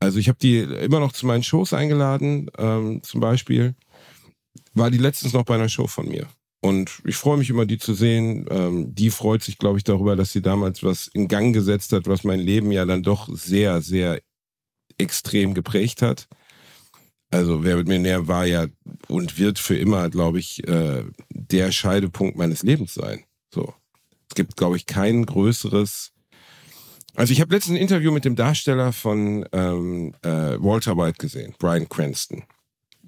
[0.00, 3.74] Also ich habe die immer noch zu meinen Shows eingeladen, ähm, zum Beispiel.
[4.74, 6.28] War die letztens noch bei einer Show von mir.
[6.60, 8.46] Und ich freue mich immer, die zu sehen.
[8.50, 12.06] Ähm, die freut sich, glaube ich, darüber, dass sie damals was in Gang gesetzt hat,
[12.06, 14.20] was mein Leben ja dann doch sehr, sehr
[14.98, 16.28] extrem geprägt hat.
[17.30, 18.66] Also wer mit mir näher war ja
[19.08, 23.24] und wird für immer, glaube ich, äh, der Scheidepunkt meines Lebens sein.
[23.52, 23.74] So.
[24.36, 26.12] Gibt, glaube ich, kein größeres.
[27.16, 30.28] Also ich habe letztens ein Interview mit dem Darsteller von ähm, äh,
[30.60, 32.44] Walter White gesehen, Brian Cranston,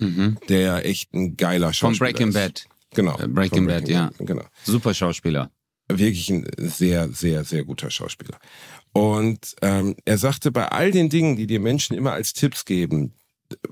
[0.00, 0.38] Mhm.
[0.48, 2.34] der echt ein geiler Von Schauspieler Breaking ist.
[2.34, 2.66] Bad.
[2.94, 3.18] Genau.
[3.18, 4.10] Äh, Breaking von Bad, ja.
[4.18, 5.50] Genau Super Schauspieler.
[5.90, 8.38] wirklich ein sehr, sehr, sehr guter Schauspieler.
[8.92, 13.12] Und ähm, er sagte, bei all den Dingen, die dir Menschen immer als Tipps geben,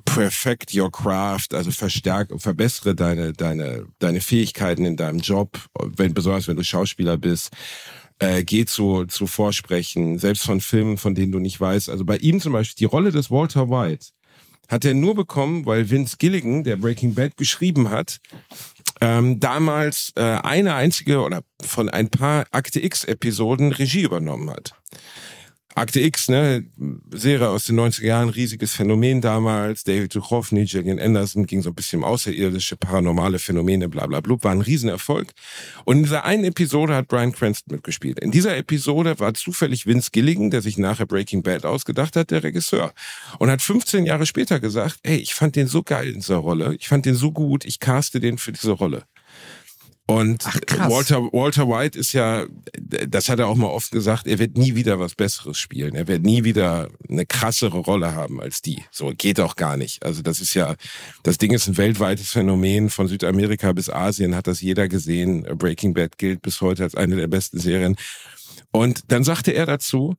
[0.05, 6.49] perfect your craft, also verstärk, verbessere deine, deine, deine Fähigkeiten in deinem Job, wenn, besonders
[6.49, 7.51] wenn du Schauspieler bist,
[8.19, 11.91] äh, geh zu, zu Vorsprechen, selbst von Filmen, von denen du nicht weißt.
[11.91, 14.07] Also bei ihm zum Beispiel, die Rolle des Walter White
[14.69, 18.21] hat er nur bekommen, weil Vince Gilligan, der Breaking Bad geschrieben hat,
[19.01, 24.73] ähm, damals äh, eine einzige oder von ein paar Akte X-Episoden Regie übernommen hat.
[25.77, 26.65] Akte X, ne,
[27.11, 29.85] Serie aus den 90er Jahren, riesiges Phänomen damals.
[29.85, 34.53] David Duchovny, Gillian Anderson, ging so ein bisschen außerirdische, paranormale Phänomene, bla bla bla, war
[34.53, 35.35] ein Riesenerfolg.
[35.85, 38.21] Und in dieser einen Episode hat Brian Cranston mitgespielt.
[38.21, 42.43] In dieser Episode war zufällig Vince Gilligan, der sich nachher Breaking Bad ausgedacht hat, der
[42.43, 42.95] Regisseur.
[43.39, 46.75] Und hat 15 Jahre später gesagt, ey, ich fand den so geil in dieser Rolle,
[46.77, 49.03] ich fand den so gut, ich caste den für diese Rolle.
[50.09, 50.89] Und Ach.
[50.89, 52.47] Walter, Walter White ist ja,
[53.09, 55.97] das hat er auch mal oft gesagt, er wird nie wieder was Besseres spielen.
[55.97, 58.85] Er wird nie wieder eine krassere Rolle haben als die.
[58.93, 60.05] So geht auch gar nicht.
[60.05, 60.77] Also das ist ja,
[61.25, 62.89] das Ding ist ein weltweites Phänomen.
[62.89, 65.43] Von Südamerika bis Asien hat das jeder gesehen.
[65.43, 67.97] Breaking Bad gilt bis heute als eine der besten Serien.
[68.71, 70.15] Und dann sagte er dazu,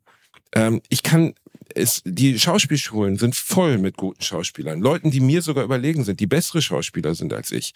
[0.54, 1.34] ähm, ich kann
[1.76, 4.82] es, die Schauspielschulen sind voll mit guten Schauspielern.
[4.82, 7.74] Leuten, die mir sogar überlegen sind, die bessere Schauspieler sind als ich.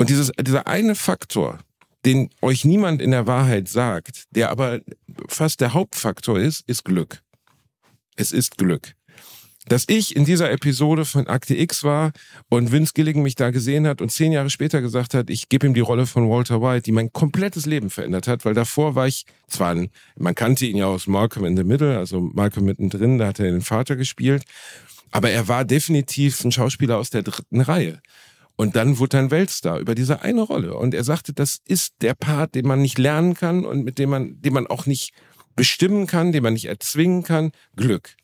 [0.00, 1.58] Und dieses, dieser eine Faktor,
[2.06, 4.80] den euch niemand in der Wahrheit sagt, der aber
[5.28, 7.20] fast der Hauptfaktor ist, ist Glück.
[8.16, 8.94] Es ist Glück.
[9.66, 12.12] Dass ich in dieser Episode von Akte X war
[12.48, 15.66] und Vince Gilligan mich da gesehen hat und zehn Jahre später gesagt hat, ich gebe
[15.66, 19.06] ihm die Rolle von Walter White, die mein komplettes Leben verändert hat, weil davor war
[19.06, 23.18] ich zwar, ein, man kannte ihn ja aus Malcolm in the Middle, also Malcolm mittendrin,
[23.18, 24.44] da hat er den Vater gespielt,
[25.10, 28.00] aber er war definitiv ein Schauspieler aus der dritten Reihe.
[28.60, 30.74] Und dann wurde er ein Weltstar über diese eine Rolle.
[30.74, 34.10] Und er sagte, das ist der Part, den man nicht lernen kann und mit dem
[34.10, 35.14] man, den man auch nicht
[35.56, 37.52] bestimmen kann, den man nicht erzwingen kann.
[37.74, 38.16] Glück.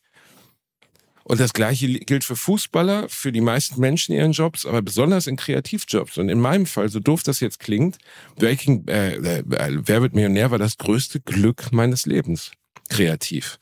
[1.24, 5.26] Und das Gleiche gilt für Fußballer, für die meisten Menschen in ihren Jobs, aber besonders
[5.26, 6.18] in Kreativjobs.
[6.18, 7.96] Und in meinem Fall, so doof das jetzt klingt,
[8.36, 12.50] Breaking, äh, äh, Wer wird Millionär war das größte Glück meines Lebens.
[12.90, 13.58] Kreativ.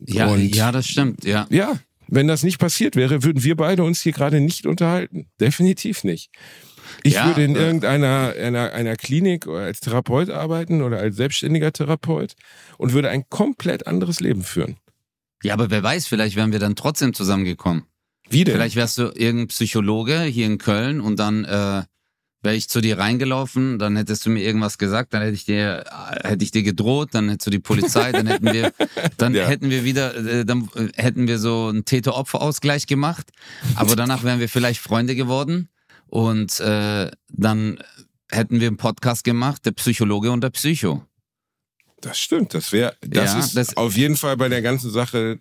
[0.00, 1.46] Ja, Und- ja, das stimmt, ja.
[1.50, 1.78] Ja,
[2.10, 5.28] wenn das nicht passiert wäre, würden wir beide uns hier gerade nicht unterhalten.
[5.40, 6.30] Definitiv nicht.
[7.04, 11.16] Ich Ja, würde in äh, irgendeiner einer, einer Klinik oder als Therapeut arbeiten oder als
[11.16, 12.34] selbstständiger Therapeut
[12.78, 14.76] und würde ein komplett anderes Leben führen.
[15.42, 17.84] Ja, aber wer weiß, vielleicht wären wir dann trotzdem zusammengekommen.
[18.28, 18.54] Wie denn?
[18.54, 21.82] Vielleicht wärst du irgendein Psychologe hier in Köln und dann äh,
[22.42, 25.84] wäre ich zu dir reingelaufen, dann hättest du mir irgendwas gesagt, dann hätte ich dir
[26.22, 28.72] äh, hätte ich dir gedroht, dann hättest du die Polizei, dann hätten wir
[29.18, 29.46] dann Ja.
[29.46, 33.30] hätten wir wieder äh, dann äh, hätten wir so einen Täter-Opfer-Ausgleich gemacht,
[33.74, 35.68] aber danach wären wir vielleicht Freunde geworden
[36.06, 37.78] und äh, dann
[38.30, 41.04] hätten wir einen Podcast gemacht, der Psychologe und der Psycho.
[42.00, 42.54] Das stimmt.
[42.54, 45.40] Das wäre, das Ja, ist das- auf jeden Fall bei der ganzen Sache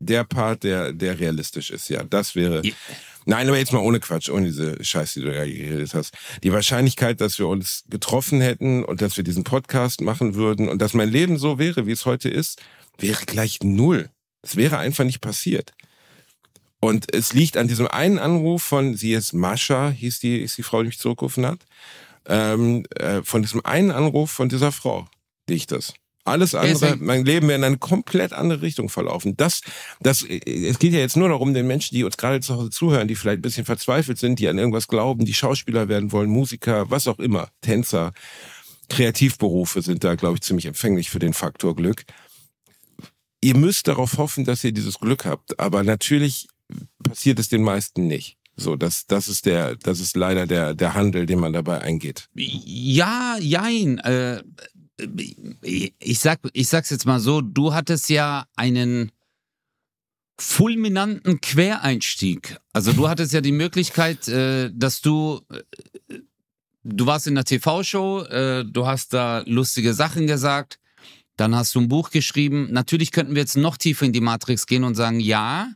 [0.00, 1.88] der Part, der, der realistisch ist.
[1.88, 2.66] Ja, das wäre.
[2.66, 2.72] Ja.
[3.26, 6.14] Nein, aber jetzt mal ohne Quatsch, ohne diese Scheiße, die du da geredet hast.
[6.42, 10.80] Die Wahrscheinlichkeit, dass wir uns getroffen hätten und dass wir diesen Podcast machen würden und
[10.80, 12.60] dass mein Leben so wäre, wie es heute ist,
[12.98, 14.08] wäre gleich null.
[14.42, 15.74] Es wäre einfach nicht passiert.
[16.80, 20.62] Und es liegt an diesem einen Anruf von, sie ist Mascha, hieß die, ist die
[20.62, 21.60] Frau, die mich zurückgerufen hat,
[22.26, 25.06] ähm, äh, von diesem einen Anruf von dieser Frau
[25.48, 25.92] liegt das.
[26.24, 29.36] Alles andere, mein Leben wäre in eine komplett andere Richtung verlaufen.
[29.36, 29.62] Das,
[30.00, 33.08] das, es geht ja jetzt nur darum, den Menschen, die uns gerade zu Hause zuhören,
[33.08, 36.90] die vielleicht ein bisschen verzweifelt sind, die an irgendwas glauben, die Schauspieler werden wollen, Musiker,
[36.90, 38.12] was auch immer, Tänzer,
[38.90, 42.04] Kreativberufe sind da, glaube ich, ziemlich empfänglich für den Faktor Glück.
[43.40, 46.48] Ihr müsst darauf hoffen, dass ihr dieses Glück habt, aber natürlich
[47.02, 48.36] passiert es den meisten nicht.
[48.56, 52.28] So, das, das ist der, das ist leider der, der Handel, den man dabei eingeht.
[52.34, 53.98] Ja, jein.
[53.98, 54.42] Äh,
[55.62, 59.10] ich sag, ich sag's jetzt mal so, du hattest ja einen
[60.38, 62.58] fulminanten Quereinstieg.
[62.72, 66.18] Also du hattest ja die Möglichkeit, äh, dass du, äh,
[66.82, 70.78] du warst in der TV-Show, äh, du hast da lustige Sachen gesagt,
[71.36, 72.68] dann hast du ein Buch geschrieben.
[72.70, 75.72] Natürlich könnten wir jetzt noch tiefer in die Matrix gehen und sagen, ja,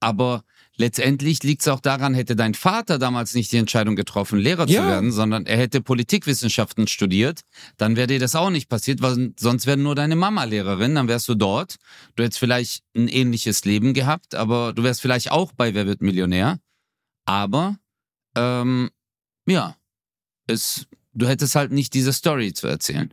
[0.00, 0.44] aber
[0.80, 4.80] letztendlich liegt es auch daran, hätte dein Vater damals nicht die Entscheidung getroffen, Lehrer Ja.
[4.82, 7.42] zu werden, sondern er hätte Politikwissenschaften studiert,
[7.76, 11.06] dann wäre dir das auch nicht passiert, weil sonst wäre nur deine Mama Lehrerin, dann
[11.06, 11.76] wärst du dort.
[12.16, 16.00] Du hättest vielleicht ein ähnliches Leben gehabt, aber du wärst vielleicht auch bei Wer wird
[16.00, 16.58] Millionär.
[17.26, 17.76] Aber,
[18.34, 18.90] ähm,
[19.46, 19.76] ja,
[20.46, 23.12] es, du hättest halt nicht diese Story zu erzählen.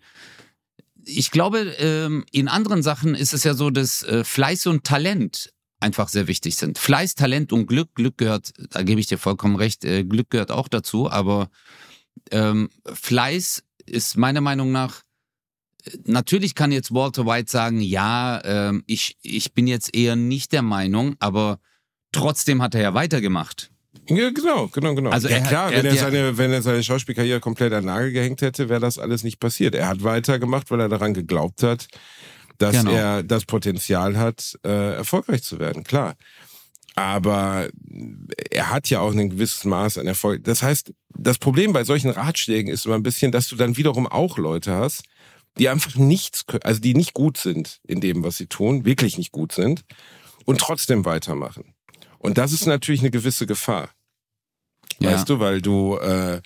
[1.03, 5.53] Ich glaube, ähm, in anderen Sachen ist es ja so, dass äh, Fleiß und Talent
[5.79, 6.77] einfach sehr wichtig sind.
[6.77, 7.93] Fleiß, Talent und Glück.
[7.95, 11.49] Glück gehört, da gebe ich dir vollkommen recht, äh, Glück gehört auch dazu, aber
[12.31, 15.03] ähm, Fleiß ist meiner Meinung nach,
[15.85, 20.51] äh, natürlich kann jetzt Walter White sagen, ja, ähm, ich, ich bin jetzt eher nicht
[20.51, 21.59] der Meinung, aber
[22.11, 23.71] trotzdem hat er ja weitergemacht.
[24.09, 25.09] Ja, genau, genau, genau.
[25.09, 28.11] Also ja er klar, er wenn, er seine, wenn er seine Schauspielkarriere komplett an Nagel
[28.11, 29.75] gehängt hätte, wäre das alles nicht passiert.
[29.75, 31.87] Er hat weitergemacht, weil er daran geglaubt hat,
[32.57, 32.91] dass Genau.
[32.91, 36.15] er das Potenzial hat, äh, erfolgreich zu werden, klar.
[36.95, 37.69] Aber
[38.49, 40.43] er hat ja auch ein gewisses Maß an Erfolg.
[40.45, 44.07] Das heißt, das Problem bei solchen Ratschlägen ist immer ein bisschen, dass du dann wiederum
[44.07, 45.03] auch Leute hast,
[45.59, 49.31] die einfach nichts, also die nicht gut sind in dem, was sie tun, wirklich nicht
[49.31, 49.83] gut sind
[50.45, 51.75] und trotzdem weitermachen.
[52.17, 53.89] Und das ist natürlich eine gewisse Gefahr.
[54.99, 55.11] Ja.
[55.13, 56.41] Weißt du, weil du, äh,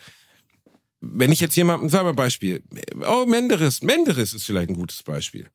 [1.00, 2.62] wenn ich jetzt jemanden, sagen wir Beispiel,
[3.08, 5.48] oh, Menderes, Menderes ist vielleicht ein gutes Beispiel.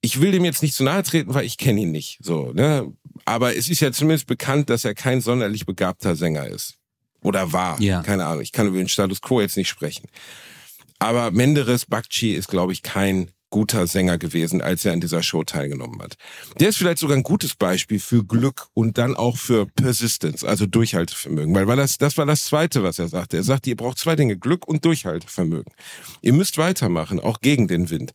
[0.00, 2.92] Ich will dem jetzt nicht zu nahe treten, weil ich kenne ihn nicht, so, ne?
[3.24, 6.78] Aber es ist ja zumindest bekannt, dass er kein sonderlich begabter Sänger ist.
[7.22, 7.80] Oder war.
[7.80, 8.02] Ja.
[8.02, 8.42] Keine Ahnung.
[8.42, 10.08] Ich kann über den Status quo jetzt nicht sprechen.
[10.98, 15.44] Aber Menderes Bakci ist, glaube ich, kein guter Sänger gewesen, als er an dieser Show
[15.44, 16.16] teilgenommen hat.
[16.60, 20.66] Der ist vielleicht sogar ein gutes Beispiel für Glück und dann auch für Persistence, also
[20.66, 21.54] Durchhaltevermögen.
[21.54, 23.36] Weil, weil das, das war das Zweite, was er sagte.
[23.36, 25.72] Er sagte, ihr braucht zwei Dinge, Glück und Durchhaltevermögen.
[26.20, 28.12] Ihr müsst weitermachen, auch gegen den Wind.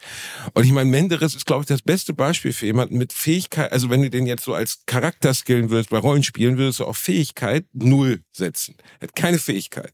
[0.53, 3.89] Und ich meine, Menderes ist, glaube ich, das beste Beispiel für jemanden mit Fähigkeit, also
[3.89, 7.65] wenn du den jetzt so als Charakter skillen würdest, bei Rollenspielen würdest du auf Fähigkeit
[7.73, 8.75] null setzen.
[8.99, 9.93] Er hat keine Fähigkeit.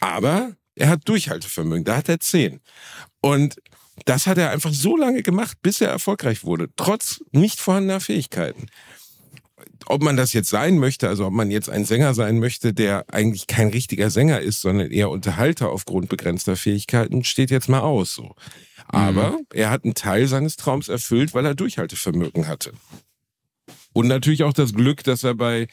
[0.00, 2.60] Aber er hat Durchhaltevermögen, da hat er zehn.
[3.20, 3.56] Und
[4.04, 8.66] das hat er einfach so lange gemacht, bis er erfolgreich wurde, trotz nicht vorhandener Fähigkeiten.
[9.86, 13.04] Ob man das jetzt sein möchte, also ob man jetzt ein Sänger sein möchte, der
[13.12, 18.14] eigentlich kein richtiger Sänger ist, sondern eher Unterhalter aufgrund begrenzter Fähigkeiten, steht jetzt mal aus
[18.14, 18.34] so.
[18.86, 22.72] Aber er hat einen Teil seines Traums erfüllt, weil er Durchhaltevermögen hatte.
[23.92, 25.66] Und natürlich auch das Glück, dass er bei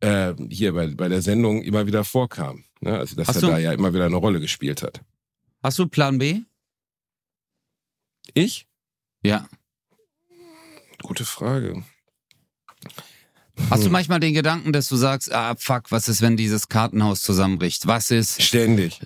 [0.00, 2.64] äh, hier bei, bei der Sendung immer wieder vorkam.
[2.80, 2.96] Ne?
[2.98, 5.00] Also dass Hast er du- da ja immer wieder eine Rolle gespielt hat.
[5.62, 6.40] Hast du Plan B?
[8.34, 8.66] Ich?
[9.22, 9.48] Ja.
[11.02, 11.82] Gute Frage.
[13.68, 13.92] Hast du Hm.
[13.92, 17.86] manchmal den Gedanken, dass du sagst, ah fuck, was ist, wenn dieses Kartenhaus zusammenbricht?
[17.86, 18.42] Was ist?
[18.42, 19.00] Ständig.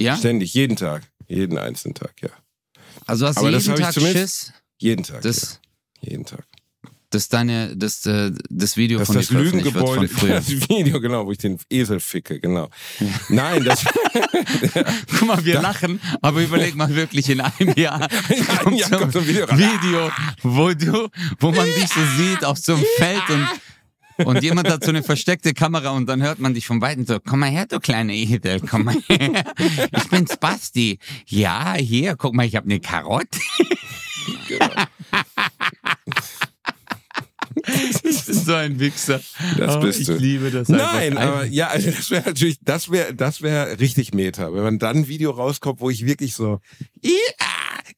[0.00, 0.16] Ja?
[0.16, 1.02] Ständig, jeden Tag.
[1.28, 2.30] Jeden einzelnen Tag, ja.
[3.06, 5.22] Also hast Aber du das jeden Tag Schiss, Jeden Tag.
[5.22, 5.60] dass,
[6.02, 6.10] ja.
[6.10, 6.46] Jeden Tag.
[7.16, 10.34] Dass deine, dass äh, das Video Das von dir das wird Lügengebäude, von früher.
[10.34, 12.68] das Video, genau, wo ich den Esel ficke, genau.
[13.30, 13.84] Nein, das,
[15.18, 19.12] Guck mal, wir lachen, aber überleg mal wirklich in einem Jahr In einem Jahr kommt
[19.14, 19.58] so ein Video raus.
[19.58, 20.10] Video,
[20.42, 21.08] wo du,
[21.40, 23.48] wo man dich so sieht auf so einem Feld und
[24.24, 27.18] und jemand hat so eine versteckte Kamera und dann hört man dich von Weitem so,
[27.20, 29.44] komm mal her, du kleine Edel, komm mal her.
[29.94, 30.98] Ich bin's Basti.
[31.26, 33.38] Ja, hier, guck mal, ich habe eine Karotte.
[34.48, 34.70] Genau.
[38.04, 39.20] Ich bin so ein Wichser.
[39.58, 40.14] Das Oh, bist ich du.
[40.16, 41.22] liebe das Nein, einfach.
[41.22, 44.98] aber ja, also das wäre natürlich, das wäre, das wäre richtig Meta, wenn man dann
[44.98, 46.60] ein Video rauskommt, wo ich wirklich so,
[47.02, 47.12] ia,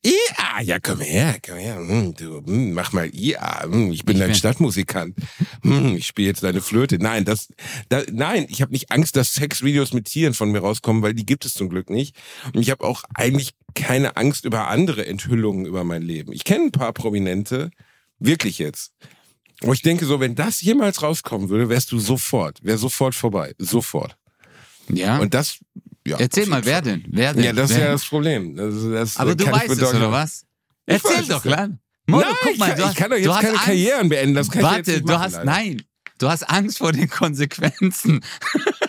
[0.05, 4.17] ia, ja komm her, komm her, hm, du, hm, mach mal ia, hm, ich bin
[4.17, 5.15] Ich dein Stadtmusikant,
[5.63, 6.99] hm, ich spiele jetzt deine Flöte.
[6.99, 7.49] Nein, das,
[7.89, 11.27] da, nein, ich habe nicht Angst, dass Sexvideos mit Tieren von mir rauskommen, weil die
[11.27, 12.17] gibt es zum Glück nicht.
[12.55, 16.33] Und ich habe auch eigentlich keine Angst über andere Enthüllungen über mein Leben.
[16.33, 17.71] Ich kenne ein paar Prominente,
[18.19, 18.93] wirklich jetzt.
[19.61, 23.55] Wo ich denke, so, wenn das jemals rauskommen würde, wärst du sofort, wäre sofort vorbei.
[23.59, 24.17] Sofort.
[24.89, 25.19] ja.
[25.19, 25.59] Und das,
[26.07, 26.17] ja.
[26.19, 27.05] Erzähl mal, wer denn?
[27.09, 27.45] Wer denn?
[27.45, 28.57] Ja, das ist ja das Problem.
[28.57, 30.45] Das, das Aber du ich weißt es, oder was?
[30.87, 31.45] Ich Erzähl doch.
[31.45, 31.81] Lan.
[32.07, 33.65] Modo, Nein, guck mal, ich, du kann, hast, ich kann doch du jetzt keine Angst.
[33.65, 34.35] Karrieren beenden.
[34.35, 35.45] Das kann ich Warte, jetzt nicht du machen, hast, Alter.
[35.51, 35.83] nein,
[36.19, 38.25] du hast Angst vor den Konsequenzen.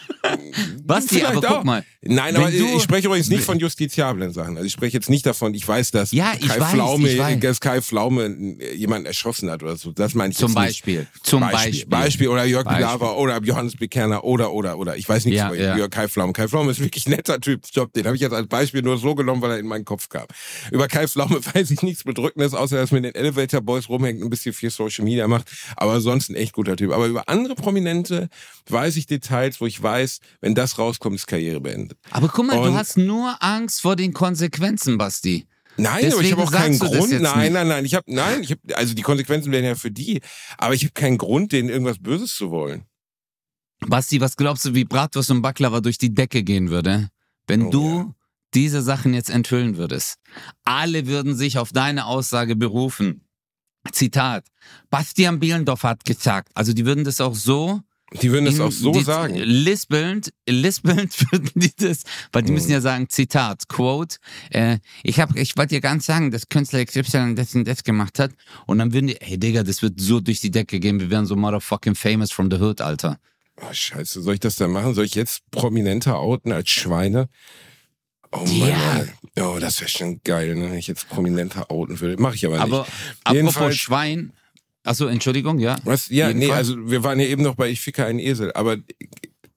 [0.84, 1.56] Basti, Vielleicht aber auch.
[1.58, 1.84] guck mal.
[2.02, 4.56] Nein, aber ich spreche übrigens nicht von justiziablen Sachen.
[4.56, 7.20] Also ich spreche jetzt nicht davon, ich weiß, dass Ja, ich Kai weiß, Pflaume, ich
[7.20, 7.40] weiß.
[7.42, 8.26] dass Kai Pflaume
[8.60, 9.92] äh, jemanden erschossen hat oder so.
[9.92, 10.66] Das meine ich Zum jetzt nicht.
[10.66, 11.08] Beispiel.
[11.24, 11.60] Zum Beispiel.
[11.72, 11.86] Beispiel.
[11.88, 12.86] Beispiel oder Jörg Beispiel.
[12.86, 14.96] Pilawa oder Johannes Bekerner oder oder oder.
[14.98, 15.88] Ich weiß nicht Ja, über ja.
[15.90, 16.34] Kai Pflaume.
[16.34, 17.68] Kai Pflaume ist wirklich ein netter Typ.
[17.68, 20.08] Stopp, den habe ich jetzt als Beispiel nur so genommen, weil er in meinen Kopf
[20.10, 20.26] kam.
[20.72, 24.30] Über Kai Pflaume weiß ich nichts Bedrückendes, außer dass mit den Elevator Boys rumhängt, ein
[24.30, 25.48] bisschen viel Social Media macht.
[25.76, 26.92] Aber sonst ein echt guter Typ.
[26.94, 28.30] Aber über andere Prominente
[28.70, 31.98] weiß ich Details, wo ich weiß, wenn das rauskommt, ist Karriere beendet.
[32.12, 35.48] Aber guck mal, du Und- hast nur Angst vor den Konsequenzen, Basti.
[35.78, 37.12] Nein, aber ich habe auch keinen du Grund.
[37.22, 37.86] Nein, nein, nein.
[37.86, 40.20] Ich habe nein, ich habe also die Konsequenzen wären ja für die,
[40.58, 42.84] aber ich habe keinen Grund, denen irgendwas Böses zu wollen.
[43.88, 47.08] Basti, was glaubst du, wie Bratwurst und Baklava durch die Decke gehen würde,
[47.48, 48.16] wenn Oh, du ja.
[48.54, 50.16] diese Sachen jetzt enthüllen würdest?
[50.66, 53.26] Alle würden sich auf deine Aussage berufen.
[53.94, 54.46] Zitat.
[54.90, 56.50] Bastian Bielendorf hat gesagt.
[56.56, 57.80] Also die würden das auch so
[58.22, 59.36] Die würden das auch so die, sagen.
[59.36, 62.56] Lispelnd, lispelnd würden die das, weil die Mhm.
[62.56, 64.18] müssen ja sagen, Zitat, Quote,
[64.50, 68.18] äh, ich hab, ich wollte dir ganz sagen, dass Künstler XY das und das gemacht
[68.18, 68.32] hat
[68.66, 71.26] und dann würden die, hey Digga, das wird so durch die Decke gehen, wir wären
[71.28, 73.20] so motherfucking famous from the hood, Alter.
[73.62, 74.94] Oh, scheiße, soll ich das dann machen?
[74.96, 77.30] Soll ich jetzt Prominente outen als Schweine?
[78.32, 79.06] Oh Mann, Ja.
[79.36, 79.44] ey.
[79.44, 82.22] oh, das wäre schon geil, ne, wenn ich jetzt Prominente outen würde.
[82.22, 82.64] Mache ich aber nicht.
[82.64, 82.88] Aber
[83.24, 84.34] apropos Schwein,
[84.84, 85.78] achso, Entschuldigung, ja.
[85.84, 86.10] Was?
[86.10, 86.70] Ja, nee, Jedenfalls.
[86.70, 88.78] also wir waren ja eben noch bei Ich ficke einen Esel, aber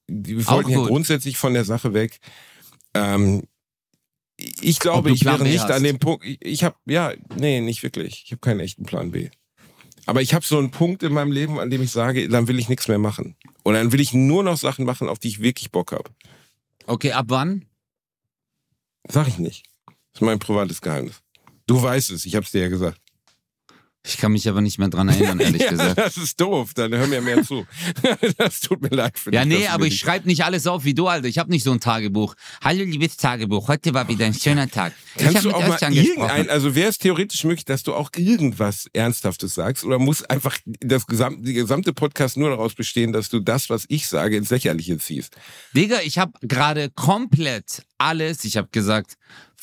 [0.07, 2.19] wir wollten ja grundsätzlich von der Sache weg.
[2.93, 3.43] Ähm,
[4.37, 5.71] ich glaube, ich wäre nicht hast.
[5.71, 6.25] an dem Punkt.
[6.25, 8.23] Ich, ich habe, ja, nee, nicht wirklich.
[8.25, 9.29] Ich habe keinen echten Plan B.
[10.05, 12.59] Aber ich habe so einen Punkt in meinem Leben, an dem ich sage, dann will
[12.59, 13.35] ich nichts mehr machen.
[13.63, 16.09] Oder dann will ich nur noch Sachen machen, auf die ich wirklich Bock habe.
[16.85, 17.65] Okay, ab wann?
[19.07, 19.65] Sag ich nicht.
[19.85, 21.21] Das ist mein privates Geheimnis.
[21.67, 22.99] Du weißt es, ich habe es dir ja gesagt.
[24.05, 25.97] Ich kann mich aber nicht mehr dran erinnern, ehrlich ja, gesagt.
[25.97, 27.65] das ist doof, dann hör mir mehr zu.
[28.37, 29.49] das tut mir leid für Ja, dich.
[29.49, 31.27] nee, dass du aber ich schreibe nicht alles auf wie du, Alter.
[31.27, 32.35] Ich habe nicht so ein Tagebuch.
[32.61, 34.91] Hallo, liebes Tagebuch, heute war wieder ein schöner Tag.
[35.15, 38.09] ich Kannst habe du auch mal irgendein, also wäre es theoretisch möglich, dass du auch
[38.17, 43.29] irgendwas Ernsthaftes sagst oder muss einfach das gesamte, die gesamte Podcast nur daraus bestehen, dass
[43.29, 45.37] du das, was ich sage, ins Lächerliche ziehst?
[45.73, 49.13] Digga, ich habe gerade komplett alles, ich habe gesagt,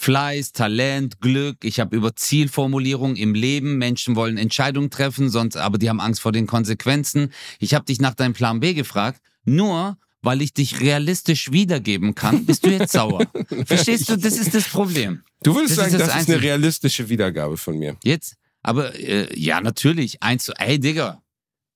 [0.01, 5.77] Fleiß, Talent, Glück, ich habe über Zielformulierung im Leben, Menschen wollen Entscheidungen treffen, sonst aber
[5.77, 7.33] die haben Angst vor den Konsequenzen.
[7.59, 12.47] Ich habe dich nach deinem Plan B gefragt, nur weil ich dich realistisch wiedergeben kann,
[12.47, 13.27] bist du jetzt sauer.
[13.67, 15.23] Verstehst du, das ist das Problem.
[15.43, 17.97] Du würdest Das ist sagen, das das ist eine realistische Wiedergabe von mir.
[18.03, 21.23] Jetzt, aber äh, ja, natürlich, eins zu, hey Digga,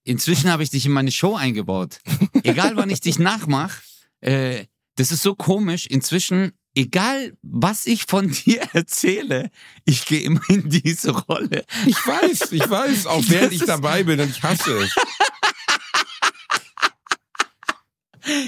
[0.05, 1.99] inzwischen habe ich dich in meine Show eingebaut.
[2.43, 3.83] Egal wann ich dich nachmach,
[4.21, 4.65] äh,
[4.97, 9.51] das ist so komisch, inzwischen, egal was ich von dir erzähle,
[9.85, 11.65] ich gehe immer in diese Rolle.
[11.87, 14.95] Ich weiß, ich weiß, auch während ich dabei bin und ich hasse es.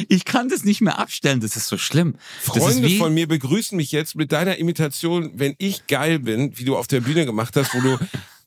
[0.09, 2.17] Ich kann das nicht mehr abstellen, das ist so schlimm.
[2.41, 6.79] Freunde von mir begrüßen mich jetzt mit deiner Imitation, wenn ich geil bin, wie du
[6.79, 7.99] auf der Bühne gemacht hast, wo du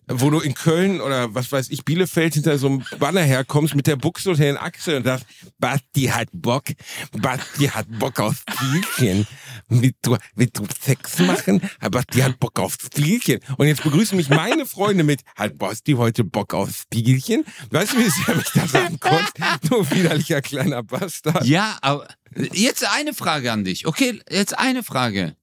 [0.10, 3.88] wo du in Köln oder was weiß ich, Bielefeld hinter so einem Banner herkommst mit
[3.88, 5.26] der Buchse unter den Achseln und sagst,
[5.60, 6.66] Basti hat Bock,
[7.12, 9.28] Basti hat Bock auf Spielchen.
[9.68, 11.62] Willst du, willst du Sex machen?
[11.92, 13.40] Basti hat Bock auf Spielchen.
[13.58, 17.46] Und jetzt begrüßen mich meine Freunde mit, hat Basti heute Bock auf Spielchen?
[17.70, 19.34] Weißt du, wie sehr mich das ankommt?
[19.70, 21.46] Du widerlicher kleiner Bastard.
[21.46, 22.08] Ja, aber
[22.54, 23.86] jetzt eine Frage an dich.
[23.86, 25.36] Okay, jetzt eine Frage.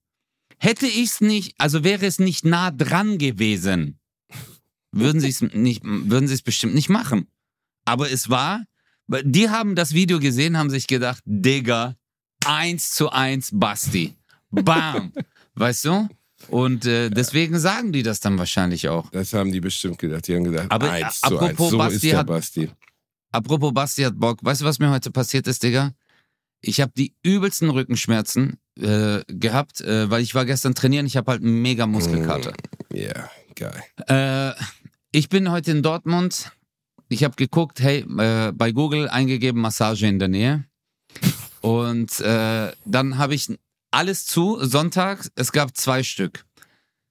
[0.59, 3.99] Hätte ich's nicht, also wäre es nicht nah dran gewesen,
[4.93, 7.27] würden sie es nicht, würden sie es bestimmt nicht machen.
[7.85, 8.65] Aber es war,
[9.23, 11.95] die haben das Video gesehen, haben sich gedacht, Digga,
[12.45, 14.15] eins zu eins Basti.
[14.51, 15.13] Bam.
[15.55, 16.09] weißt du?
[16.49, 19.11] Und äh, deswegen sagen die das dann wahrscheinlich auch.
[19.11, 20.29] Das haben die bestimmt gedacht.
[20.29, 21.51] Die haben gedacht, Aber, eins zu eins.
[21.53, 22.71] apropos So Basti ist der hat- Basti.
[23.33, 24.39] apropos Basti hat Bock.
[24.43, 25.93] Weißt du, was mir heute passiert ist, Digga?
[26.61, 31.07] Ich habe die übelsten Rückenschmerzen äh, gehabt, äh, weil ich war gestern trainieren.
[31.07, 32.53] Ich habe halt einen mega Muskelkater.
[32.93, 33.83] Ja, geil.
[34.07, 34.53] Äh,
[35.11, 36.53] ich bin heute in Dortmund.
[37.09, 40.65] Ich habe geguckt, hey, äh, bei Google eingegeben Massage in der Nähe.
[41.61, 43.49] Und äh, dann habe ich
[43.91, 46.45] alles zu, Sonntag, es gab zwei Stück.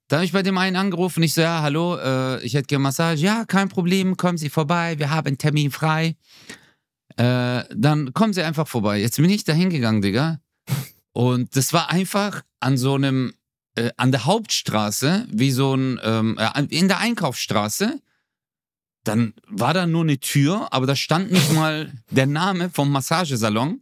[0.08, 2.84] Da habe ich bei dem einen angerufen, ich so, ja, hallo, äh, ich hätte gerne
[2.84, 3.24] Massage.
[3.24, 6.16] Ja, kein Problem, kommen Sie vorbei, wir haben einen Termin frei.
[7.18, 9.00] Äh, dann kommen Sie einfach vorbei.
[9.00, 10.40] Jetzt bin ich da hingegangen, Digga.
[11.12, 13.34] Und das war einfach an so einem,
[13.76, 18.00] äh, an der Hauptstraße, wie so ein, ähm, äh, in der Einkaufsstraße.
[19.04, 23.82] Dann war da nur eine Tür, aber da stand nicht mal der Name vom Massagesalon,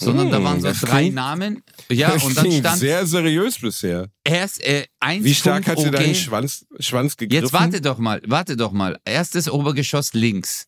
[0.00, 1.62] sondern da Hm, waren so das drei klingt- Namen.
[1.90, 4.08] Ja, Das und dann stand sehr seriös bisher.
[4.24, 6.14] erst äh, eins Wie stark hat sie deinen okay.
[6.14, 7.44] Schwanz, Schwanz gegriffen?
[7.44, 8.98] Jetzt warte doch mal, warte doch mal.
[9.04, 10.66] Erstes Obergeschoss links.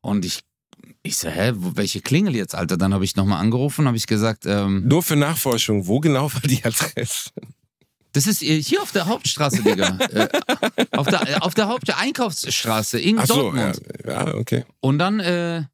[0.00, 0.40] Und ich,
[1.04, 2.76] ich so, hä, welche Klingel jetzt, Alter?
[2.76, 6.40] Dann habe ich nochmal angerufen, habe ich gesagt, ähm, Nur für Nachforschung, wo genau war
[6.42, 7.30] die Adresse?
[8.12, 9.98] Das ist äh, hier auf der Hauptstraße, Digga.
[10.12, 10.28] äh,
[10.92, 13.82] auf der, äh, auf der Haupteinkaufsstraße in Ach so, ja, Dortmund.
[14.06, 14.64] ja, okay.
[14.80, 15.64] Und dann, äh,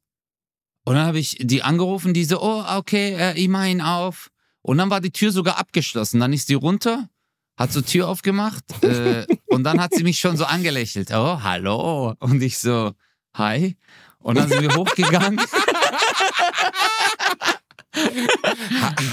[0.85, 4.29] und dann habe ich die angerufen, die so, oh, okay, äh, ich mach ihn auf.
[4.61, 6.19] Und dann war die Tür sogar abgeschlossen.
[6.19, 7.09] Dann ist die runter,
[7.57, 11.11] hat so Tür aufgemacht äh, und dann hat sie mich schon so angelächelt.
[11.11, 12.15] Oh, hallo.
[12.19, 12.91] Und ich so,
[13.35, 13.75] hi.
[14.19, 15.39] Und dann sind wir hochgegangen.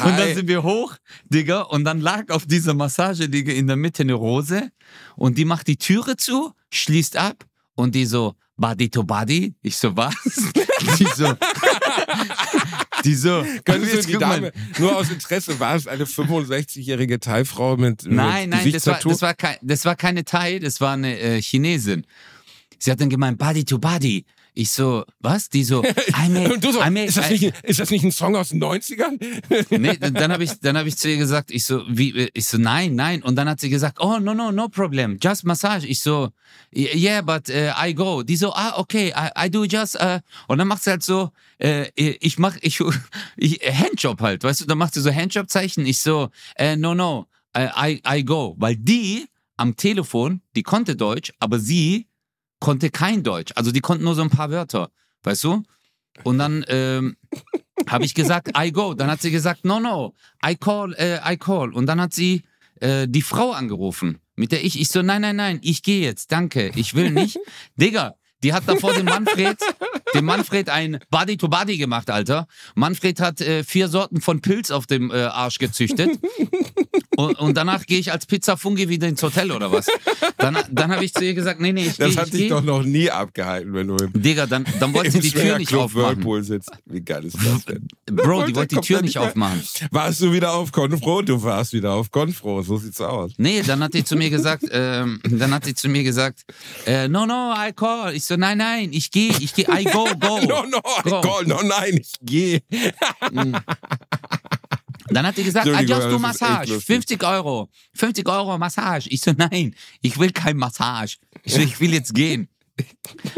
[0.04, 3.76] Und dann sind wir hoch, Digga, und dann lag auf dieser Massage, Digga, in der
[3.76, 4.70] Mitte eine Rose
[5.16, 7.44] und die macht die Türe zu, schließt ab
[7.74, 9.54] und die so, Body to Body.
[9.62, 10.14] Ich so, was?
[10.98, 11.34] die so,
[13.04, 14.16] die so, du jetzt die.
[14.16, 18.98] Dame, nur aus Interesse, war es eine 65-jährige Thai-Frau mit, Nein, mit nein, das war,
[18.98, 22.06] das, war kein, das war keine Thai, das war eine äh, Chinesin.
[22.78, 24.24] Sie hat dann gemeint, Body to Body.
[24.58, 25.50] Ich so, was?
[25.50, 25.84] Die so,
[26.24, 28.10] I make, Und du so, I make, ist, das I- nicht, ist das nicht ein
[28.10, 29.18] Song aus den 90ern?
[29.78, 32.56] Nee, dann habe ich, dann hab ich zu ihr gesagt, ich so, wie, ich so,
[32.56, 33.22] nein, nein.
[33.22, 35.84] Und dann hat sie gesagt, oh, no, no, no problem, just massage.
[35.86, 36.30] Ich so,
[36.74, 38.22] yeah, but uh, I go.
[38.22, 41.32] Die so, ah, okay, I, I do just, uh, und dann macht sie halt so,
[41.60, 42.80] äh, ich mach, ich,
[43.36, 45.84] ich, Handjob halt, weißt du, dann macht sie so Handjob-Zeichen.
[45.84, 48.54] Ich so, äh, no, no, äh, I, I go.
[48.58, 49.26] Weil die
[49.58, 52.06] am Telefon, die konnte Deutsch, aber sie
[52.60, 53.52] konnte kein Deutsch.
[53.56, 54.90] Also die konnten nur so ein paar Wörter,
[55.22, 55.62] weißt du?
[56.24, 57.16] Und dann, ähm,
[57.88, 58.94] habe ich gesagt, I go.
[58.94, 61.72] Dann hat sie gesagt, no, no, I call, äh, I call.
[61.72, 62.42] Und dann hat sie
[62.80, 66.32] äh, die Frau angerufen, mit der ich, ich so, nein, nein, nein, ich gehe jetzt,
[66.32, 67.38] danke, ich will nicht.
[67.76, 68.14] Digga,
[68.46, 69.58] die hat davor dem Manfred,
[70.14, 72.46] dem Manfred ein Body to Body gemacht, Alter.
[72.76, 76.10] Manfred hat äh, vier Sorten von Pilz auf dem äh, Arsch gezüchtet.
[77.16, 79.86] Und, und danach gehe ich als Pizzafungi wieder ins Hotel oder was.
[80.36, 82.50] Dann, dann habe ich zu ihr gesagt, nee, nee, ich Das hat ich dich gehe.
[82.50, 85.74] doch noch nie abgehalten, wenn du im, Digga, dann, dann wollte sie die Tür nicht
[85.74, 86.18] aufmachen.
[86.18, 86.70] Whirlpool sitzt.
[86.84, 87.88] Wie geil ist das denn?
[88.04, 89.62] Bro, die wollte die Tür nicht aufmachen.
[89.90, 91.22] Warst du wieder auf Konfro?
[91.22, 93.32] Du warst wieder auf Konfro, so sieht's aus.
[93.38, 96.44] Nee, dann hat sie zu mir gesagt, ähm, dann hat sie zu mir gesagt,
[96.86, 98.14] äh, no, no, I call.
[98.14, 100.38] Ich so, nein, nein, ich gehe, ich gehe, I go, go.
[100.46, 101.42] No, no, I Go.
[101.46, 102.62] no, nein, ich gehe.
[105.08, 106.86] Dann hat sie gesagt, ist echt Massage, lustig.
[106.86, 109.08] 50 Euro, 50 Euro Massage.
[109.08, 111.18] Ich so, nein, ich will kein Massage.
[111.44, 112.48] Ich so, ich will jetzt gehen.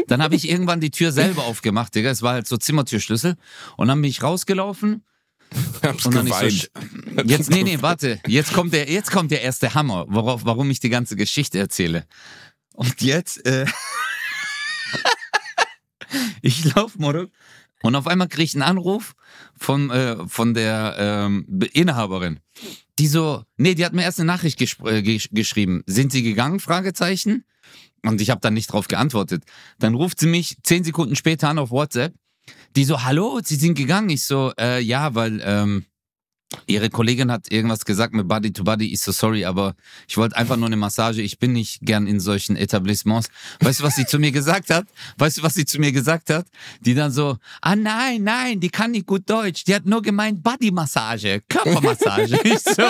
[0.07, 2.09] Dann habe ich irgendwann die Tür selber aufgemacht, Digga.
[2.09, 3.35] Es war halt so Zimmertürschlüssel.
[3.77, 5.03] Und dann bin ich rausgelaufen
[5.83, 6.69] Hab's Und dann geweint.
[7.15, 7.21] so.
[7.23, 8.19] Jetzt, nee, nee, warte.
[8.27, 12.05] Jetzt kommt der, jetzt kommt der erste Hammer, worauf, warum ich die ganze Geschichte erzähle.
[12.73, 13.65] Und jetzt, äh,
[16.41, 17.31] ich laufe Moruk
[17.81, 19.15] und auf einmal kriege ich einen Anruf
[19.57, 22.39] von, äh, von der ähm, Be- Inhaberin.
[22.97, 25.83] Die so, nee, die hat mir erst eine Nachricht äh, gesch geschrieben.
[25.85, 26.59] Sind Sie gegangen?
[26.59, 27.45] Fragezeichen.
[28.05, 29.43] Und ich habe dann nicht drauf geantwortet.
[29.77, 32.13] Dann ruft sie mich zehn Sekunden später an auf WhatsApp.
[32.75, 34.09] Die so, hallo, Sie sind gegangen.
[34.09, 35.85] Ich so, äh, ja, weil ähm,
[36.67, 38.91] ihre Kollegin hat irgendwas gesagt mit Body to Body.
[38.91, 39.75] Ich so, sorry, aber
[40.07, 41.21] ich wollte einfach nur eine Massage.
[41.21, 43.29] Ich bin nicht gern in solchen Etablissements.
[43.59, 44.85] Weißt du, was sie zu mir gesagt hat?
[45.17, 46.47] Weißt du, was sie zu mir gesagt hat?
[46.81, 49.63] Die dann so, ah nein, nein, die kann nicht gut Deutsch.
[49.63, 52.39] Die hat nur gemeint Body-Massage, Körpermassage.
[52.43, 52.81] ich so,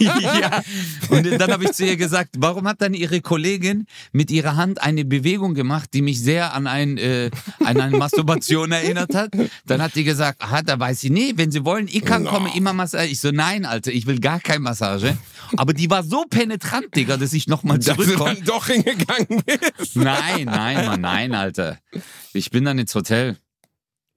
[0.00, 0.62] ja.
[1.10, 4.82] Und dann habe ich zu ihr gesagt, warum hat dann ihre Kollegin mit ihrer Hand
[4.82, 9.30] eine Bewegung gemacht, die mich sehr an, ein, äh, an eine Masturbation erinnert hat?
[9.66, 12.54] Dann hat die gesagt, ah, da weiß ich nicht, wenn Sie wollen, ich kann komme
[12.56, 13.01] immer Massage.
[13.06, 15.16] Ich so, nein, Alter, ich will gar keine Massage.
[15.56, 18.34] Aber die war so penetrant, Digga, dass ich nochmal Dass du zurückkomme.
[18.36, 19.96] dann doch hingegangen bist.
[19.96, 21.78] Nein, nein, Mann, nein, Alter.
[22.32, 23.36] Ich bin dann ins Hotel.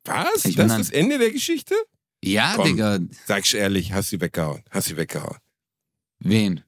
[0.06, 0.46] Was?
[0.46, 1.76] Ich das bin ist das Ende der Geschichte?
[2.24, 2.66] Ja, Komm.
[2.66, 3.00] Digga.
[3.26, 4.64] Sag's ehrlich, hast sie weggehauen.
[4.70, 5.38] Hast sie weggehauen.
[6.20, 6.62] Wen?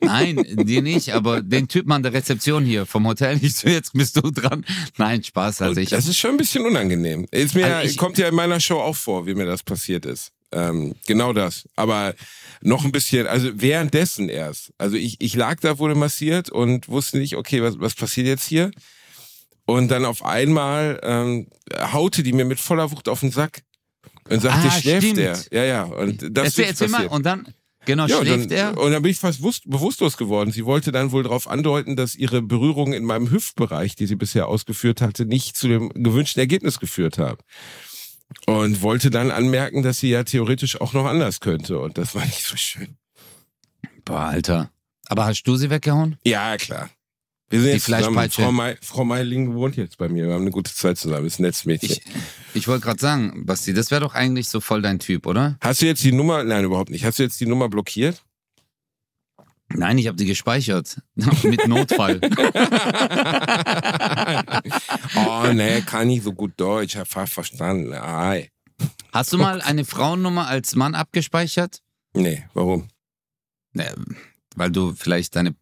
[0.00, 3.92] Nein, dir nicht, aber den Typen an der Rezeption hier vom Hotel, ich so, jetzt
[3.92, 4.64] bist du dran.
[4.96, 5.62] Nein, Spaß.
[5.62, 7.26] Also ich das ist schon ein bisschen unangenehm.
[7.30, 10.06] Ist mir, Also ich- kommt ja in meiner Show auch vor, wie mir das passiert
[10.06, 10.32] ist.
[10.50, 11.68] Ähm, genau das.
[11.76, 12.14] Aber
[12.62, 14.72] noch ein bisschen, also währenddessen erst.
[14.78, 18.46] Also ich, ich lag da, wurde massiert und wusste nicht, okay, was, was passiert jetzt
[18.46, 18.70] hier?
[19.66, 21.48] Und dann auf einmal ähm,
[21.92, 23.60] haute die mir mit voller Wucht auf den Sack
[24.30, 25.18] und sagte, Ah, schläft stimmt.
[25.18, 25.38] er?
[25.52, 25.82] Ja, ja.
[25.84, 26.96] Und das erzähl, ist erzähl mal.
[26.96, 27.12] passiert.
[27.12, 27.54] Und dann,
[27.88, 28.78] genau, Ja, und schläft dann, er.
[28.78, 30.52] Und dann bin ich fast wusst, bewusstlos geworden.
[30.52, 34.46] Sie wollte dann wohl darauf andeuten, dass ihre Berührungen in meinem Hüftbereich, die sie bisher
[34.46, 37.38] ausgeführt hatte, nicht zu dem gewünschten Ergebnis geführt haben.
[38.46, 41.80] Und wollte dann anmerken, dass sie ja theoretisch auch noch anders könnte.
[41.80, 42.98] Und das war nicht so schön.
[44.04, 44.70] Boah, Alter.
[45.08, 46.18] Aber hast du sie weggehauen?
[46.24, 46.90] Ja, klar.
[47.50, 48.30] Wir sind Die jetzt zusammen.
[48.30, 50.26] Frau, May, Frau Meiling wohnt jetzt bei mir.
[50.26, 51.26] Wir haben eine gute Zeit zusammen.
[51.26, 51.92] Ist ein nettes Mädchen.
[51.92, 52.02] Ich,
[52.52, 55.56] ich wollte gerade sagen, Basti, das wäre doch eigentlich so voll dein Typ, oder?
[55.62, 56.44] Hast du jetzt die Nummer?
[56.44, 57.06] Nein, überhaupt nicht.
[57.06, 58.22] Hast du jetzt die Nummer blockiert?
[59.70, 61.00] Nein, ich habe die gespeichert.
[61.42, 62.20] Mit Notfall.
[65.16, 66.94] oh, nee, kann nicht so gut Deutsch.
[66.94, 67.94] Ich habe verstanden.
[67.94, 68.50] Ei.
[69.12, 71.80] Hast du mal eine Frauennummer als Mann abgespeichert?
[72.12, 72.88] Nee, warum?
[73.72, 73.94] Ne,
[74.54, 75.54] weil du vielleicht deine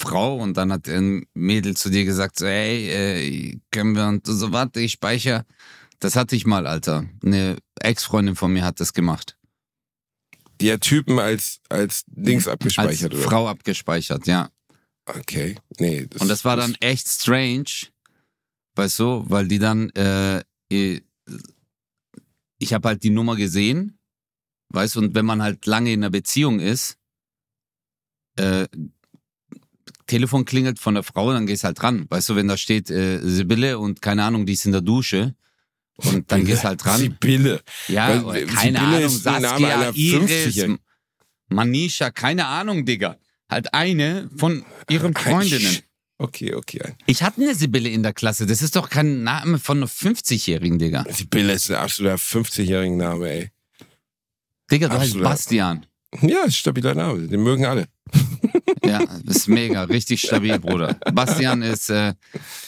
[0.00, 4.26] Frau und dann hat ein Mädel zu dir gesagt, so, hey, äh, können wir und
[4.26, 5.44] so, warte, ich speichere.
[5.98, 7.04] Das hatte ich mal, Alter.
[7.22, 9.36] Eine Ex-Freundin von mir hat das gemacht.
[10.60, 13.22] Die hat Typen als, als Dings Als abgespeichert, oder?
[13.22, 14.50] Frau abgespeichert, ja.
[15.06, 15.56] Okay.
[15.78, 16.08] Nee.
[16.18, 17.88] Und das war dann echt strange,
[18.76, 20.42] weißt du, weil die dann, äh,
[20.72, 21.00] äh,
[22.58, 23.98] ich habe halt die Nummer gesehen,
[24.70, 26.96] weißt du, und wenn man halt lange in einer Beziehung ist,
[28.36, 28.66] äh,
[30.10, 32.06] Telefon klingelt von der Frau, dann gehst halt dran.
[32.08, 35.34] Weißt du, wenn da steht äh, Sibylle und keine Ahnung, die ist in der Dusche
[35.96, 36.98] und dann gehst halt dran.
[36.98, 37.60] Sibylle.
[37.86, 40.78] Ja, Weil, äh, keine Sibylle Ahnung, ist Saskia, Iris, 50-Jährigen.
[41.48, 43.16] Manisha, keine Ahnung, Digga.
[43.48, 45.78] Halt eine von ihren Freundinnen.
[46.18, 46.82] Okay, okay.
[47.06, 48.46] Ich hatte eine Sibylle in der Klasse.
[48.46, 51.04] Das ist doch kein Name von einer 50-Jährigen, Digga.
[51.08, 53.50] Sibylle ist ein absoluter 50-jähriger Name, ey.
[54.70, 55.20] Digga, du heißt.
[55.20, 55.86] Bastian.
[56.22, 57.28] Ja, ist ein stabiler Name.
[57.28, 57.86] Den mögen alle.
[58.84, 60.94] Ja, ist mega, richtig stabil, Bruder.
[61.12, 62.14] Bastian ist, äh,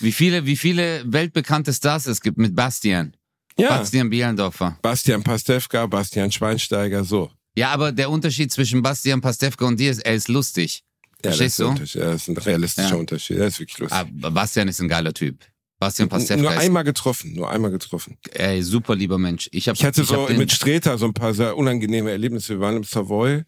[0.00, 3.14] wie viele, wie viele weltbekannte Stars es gibt mit Bastian.
[3.58, 3.68] Ja.
[3.68, 4.78] Bastian Bielendorfer.
[4.82, 7.30] Bastian Pastewka, Bastian Schweinsteiger, so.
[7.54, 10.82] Ja, aber der Unterschied zwischen Bastian Pastewka und dir ist, er ist lustig.
[11.24, 11.98] Ja, das Verstehst ist, ein du?
[11.98, 12.96] Ja, das ist ein realistischer Ja.
[12.96, 13.38] Unterschied.
[13.38, 13.98] Das ist wirklich lustig.
[13.98, 15.38] Aber Bastian ist ein geiler Typ.
[15.78, 18.16] Bastian Pastewka nur ist einmal getroffen, nur einmal getroffen.
[18.30, 19.48] ey, super lieber Mensch.
[19.52, 22.54] Ich, hab, Ich hatte hab so mit Streter so ein paar sehr unangenehme Erlebnisse.
[22.54, 23.42] Wir waren im Savoy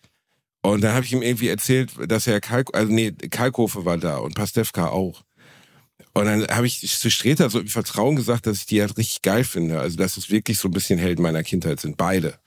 [0.64, 4.16] und dann habe ich ihm irgendwie erzählt, dass er Kalk, also nee, Kalkofe war da
[4.16, 5.22] und Pastewka auch.
[6.14, 9.20] Und dann habe ich zu Streter so im Vertrauen gesagt, dass ich die halt richtig
[9.20, 9.80] geil finde.
[9.80, 12.38] Also dass es wirklich so ein bisschen Helden meiner Kindheit sind, beide.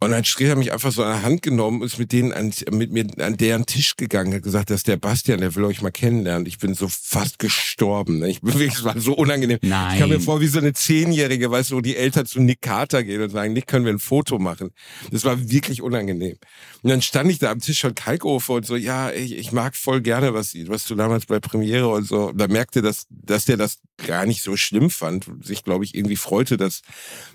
[0.00, 2.32] Und dann hat Streter mich einfach so an der Hand genommen und ist mit denen
[2.32, 5.82] an, mit mir an deren Tisch gegangen, hat gesagt, dass der Bastian, der will euch
[5.82, 6.46] mal kennenlernen.
[6.46, 8.20] Ich bin so fast gestorben.
[8.20, 8.28] Ne?
[8.28, 9.58] Ich bin wirklich, es war so unangenehm.
[9.60, 9.94] Nein.
[9.94, 12.62] Ich kam mir vor wie so eine Zehnjährige, weißt du, wo die Eltern zu Nick
[12.62, 14.70] Carter gehen und sagen, Nick, können wir ein Foto machen?
[15.10, 16.36] Das war wirklich unangenehm.
[16.82, 19.74] Und dann stand ich da am Tisch von Kalkofe und so, ja, ich, ich mag
[19.74, 22.28] voll gerne, was, was du damals bei Premiere und so.
[22.28, 25.26] Und da merkte, dass, dass der das gar nicht so schlimm fand.
[25.42, 26.82] Sich, glaube ich, irgendwie freute, dass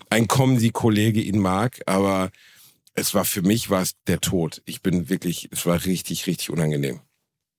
[0.10, 2.32] ein Comedy-Kollege ihn mag, aber
[2.96, 4.62] es war für mich war es der Tod.
[4.66, 7.02] Ich bin wirklich, es war richtig, richtig unangenehm.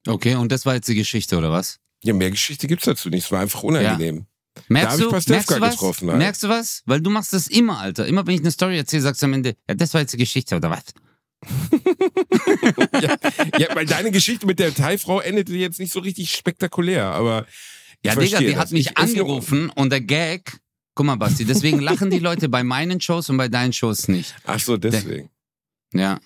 [0.07, 1.79] Okay, und das war jetzt die Geschichte, oder was?
[2.03, 3.25] Ja, mehr Geschichte gibt's dazu nicht.
[3.25, 4.27] Es war einfach unangenehm.
[4.69, 5.71] Merkst hab ich du, merkst du was?
[5.73, 6.19] getroffen, Alter.
[6.19, 6.83] Merkst du was?
[6.87, 8.07] Weil du machst das immer, Alter.
[8.07, 10.19] Immer wenn ich eine Story erzähle, sagst du am Ende, ja, das war jetzt die
[10.19, 10.85] Geschichte, oder was?
[13.03, 13.17] ja,
[13.59, 17.47] ja, weil deine Geschichte mit der Thai-Frau endete jetzt nicht so richtig spektakulär, aber
[18.05, 20.59] Ja, Digga, die hat mich Ich- angerufen und der Gag,
[20.95, 24.35] guck mal, Basti, deswegen lachen die Leute bei meinen Shows und bei deinen Shows nicht.
[24.45, 25.31] Ach so, deswegen.
[25.93, 26.21] Ja.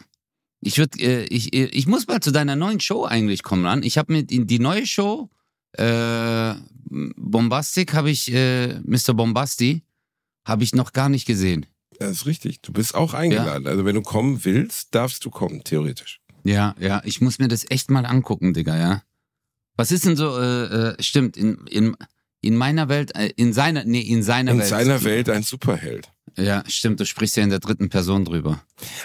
[0.61, 3.83] Ich würde, äh, ich, äh, ich muss mal zu deiner neuen Show eigentlich kommen ran.
[3.83, 5.31] Ich habe mit in die neue Show,
[5.73, 6.55] äh,
[6.91, 9.15] Bombastic, habe ich, äh, Mr.
[9.15, 9.83] Bombasti,
[10.45, 11.67] habe ich noch gar nicht gesehen.
[11.99, 12.63] Das ist richtig.
[12.63, 13.67] Du bist auch eingeladen.
[13.67, 16.21] Also wenn du kommen willst, darfst du kommen, theoretisch.
[16.45, 19.03] Ja, ja, ich muss mir das echt mal angucken, Digga, ja.
[19.77, 21.97] Was ist denn so, äh, äh, stimmt, in, in,
[22.41, 24.69] in meiner Welt, äh, in seiner, nee, in seiner In Welt.
[24.69, 26.11] seiner Welt ein Superheld.
[26.37, 28.63] Ja, stimmt, du sprichst ja in der dritten Person drüber.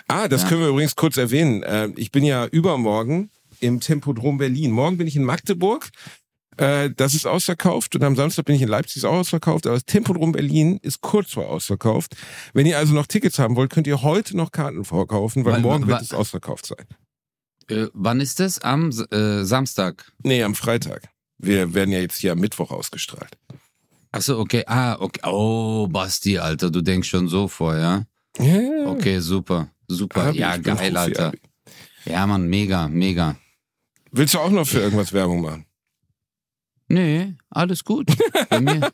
[0.08, 0.50] Ah, das Ja.
[0.50, 1.64] können wir übrigens kurz erwähnen.
[1.64, 4.72] Äh, Ich bin ja übermorgen im Tempodrom Berlin.
[4.72, 5.90] Morgen bin ich in Magdeburg.
[6.58, 9.66] Äh, Das ist ausverkauft und am Samstag bin ich in Leipzig ist auch ausverkauft.
[9.66, 12.16] Aber das Tempodrom Berlin ist kurz vor ausverkauft.
[12.54, 15.62] Wenn ihr also noch Tickets haben wollt, könnt ihr heute noch Karten vorkaufen, weil Weil-
[15.62, 16.86] morgen wird es ausverkauft sein.
[17.70, 18.60] Äh, wann ist es?
[18.60, 20.12] Am äh, Samstag.
[20.22, 21.10] Nee, am Freitag.
[21.44, 23.38] Wir werden ja jetzt hier am Mittwoch ausgestrahlt.
[24.12, 24.64] Achso, okay.
[24.68, 25.22] Ah, okay.
[25.26, 28.06] Oh, Basti, Alter, du denkst schon so vor, ja?
[28.40, 29.70] Ja, Okay, super.
[29.88, 30.28] Super.
[30.28, 31.28] Abi, ja, geil, Alter.
[31.28, 31.40] Abi.
[32.06, 33.36] Ja, Mann, mega, mega.
[34.12, 35.66] Willst du auch noch für irgendwas Werbung machen?
[36.88, 38.08] Nee, alles gut.
[38.50, 38.92] Bei mir.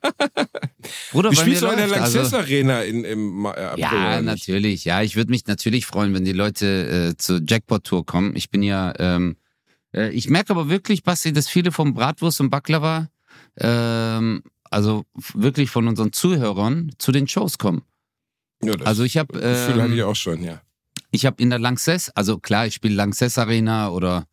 [1.12, 2.00] Bruder, Du spielst doch in der läuft.
[2.00, 3.80] Lanxess Also, Arena in, im äh, April.
[3.82, 4.86] ja, natürlich.
[4.86, 8.36] Ja, ich würde mich natürlich freuen, wenn die Leute äh, zur Jackpot-Tour kommen.
[8.36, 9.36] Ich bin ja, ähm,
[9.94, 13.10] äh, ich merke aber wirklich, Basti, dass viele vom Bratwurst und Baklava,
[13.58, 17.84] ähm, also wirklich von unseren Zuhörern zu den Shows kommen.
[18.64, 20.62] Ja, das Also ich habe Gefühl hatte ich ähm, auch schon, ja.
[21.12, 24.26] ich habe in der Lanxess, also klar, ich spiele Lanxess Arena oder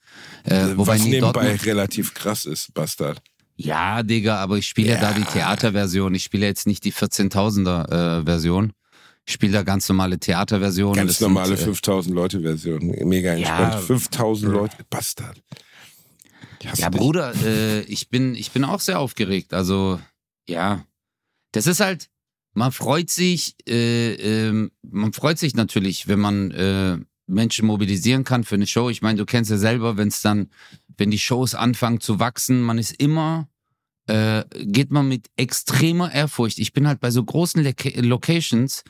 [0.44, 3.22] äh, wobei Was nebenbei Dortmund, relativ krass ist, Bastard.
[3.56, 5.00] Ja, Digga, aber ich spiele ja.
[5.00, 6.14] da die Theaterversion.
[6.14, 8.72] Ich spiele jetzt nicht die 14.000er äh, Version.
[9.28, 10.94] Spiele da ganz normale Theaterversion.
[10.94, 12.86] Ganz Das normale äh, 5000 Leute Version.
[13.04, 13.74] Mega entspannt.
[13.74, 13.80] Ja.
[13.80, 14.76] 5000 Leute.
[14.88, 15.42] Bastard.
[16.62, 16.98] Ja, dich.
[16.98, 19.52] Bruder, äh, ich bin, ich bin auch sehr aufgeregt.
[19.52, 20.00] Also,
[20.48, 20.84] ja.
[21.52, 22.08] Das ist halt,
[22.54, 28.44] man freut sich, äh, ähm, man freut sich natürlich, wenn man äh, Menschen mobilisieren kann
[28.44, 28.90] für eine Show.
[28.90, 30.50] Ich meine, du kennst ja selber, wenn es dann,
[30.96, 33.48] wenn die Shows anfangen zu wachsen, man ist immer,
[34.06, 36.58] äh, geht man mit extremer Ehrfurcht.
[36.58, 38.84] Ich bin halt bei so großen Loca Locations,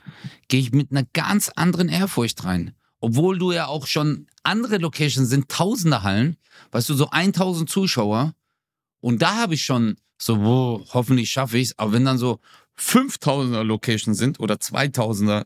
[0.48, 2.74] gehe ich mit einer ganz anderen Ehrfurcht rein.
[3.00, 6.36] Obwohl du ja auch schon andere Locations sind, tausende Hallen,
[6.72, 8.34] weißt du, so 1000 Zuschauer.
[9.00, 11.78] Und da habe ich schon so, wo, hoffentlich schaffe ich es.
[11.78, 12.40] Aber wenn dann so
[12.78, 15.44] 5000er Locations sind oder 2000er,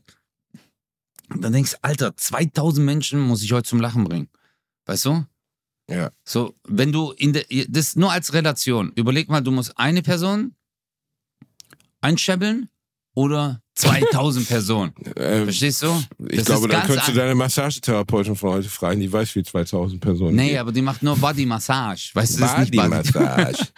[1.28, 4.28] dann denkst du, Alter, 2000 Menschen muss ich heute zum Lachen bringen.
[4.86, 5.24] Weißt du?
[5.90, 6.10] Ja.
[6.24, 8.92] So, wenn du in der, das nur als Relation.
[8.94, 10.54] Überleg mal, du musst eine Person
[12.00, 12.68] einschäbeln
[13.14, 14.92] oder 2000 Personen.
[15.16, 16.02] Äh, Verstehst du?
[16.28, 19.42] ich Das glaube, dann ganz könntest du deine Massagetherapeutin von heute fragen, die weiß, wie
[19.42, 20.36] 2000 Personen.
[20.36, 20.58] Nee, geht.
[20.58, 22.10] aber die macht nur Body Massage.
[22.14, 23.66] Weißt du, das ist nicht Body Body-Massage.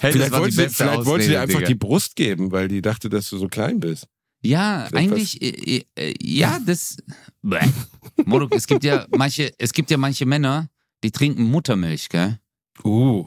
[0.00, 1.68] Hey, vielleicht wollte sie, vielleicht wollte sie einfach Digga.
[1.68, 4.06] die Brust geben, weil die dachte, dass du so klein bist.
[4.44, 6.96] Ja, Vielleicht eigentlich, äh, äh, ja, das.
[8.24, 10.68] Moruk, es gibt ja manche, es gibt ja manche Männer,
[11.02, 12.38] die trinken Muttermilch, gell?
[12.84, 13.26] Uh,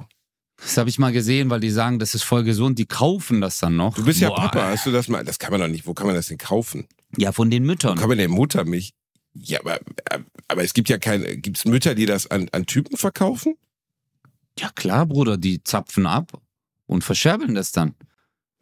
[0.57, 2.79] Das habe ich mal gesehen, weil die sagen, das ist voll gesund.
[2.79, 3.95] Die kaufen das dann noch.
[3.95, 4.35] du bist ja Boah.
[4.49, 5.23] Papa, hast du das mal?
[5.23, 5.85] Das kann man doch nicht.
[5.85, 6.87] Wo kann man das denn kaufen?
[7.17, 7.97] Ja, von den Wo Müttern.
[7.97, 8.93] kann man denn Muttermilch?
[9.33, 9.79] Ja, aber,
[10.47, 11.37] aber es gibt ja keine.
[11.37, 13.55] Gibt es Mütter, die das an, an Typen verkaufen?
[14.57, 16.41] Ja klar, Bruder, die zapfen ab
[16.85, 17.95] und verscherbeln das dann.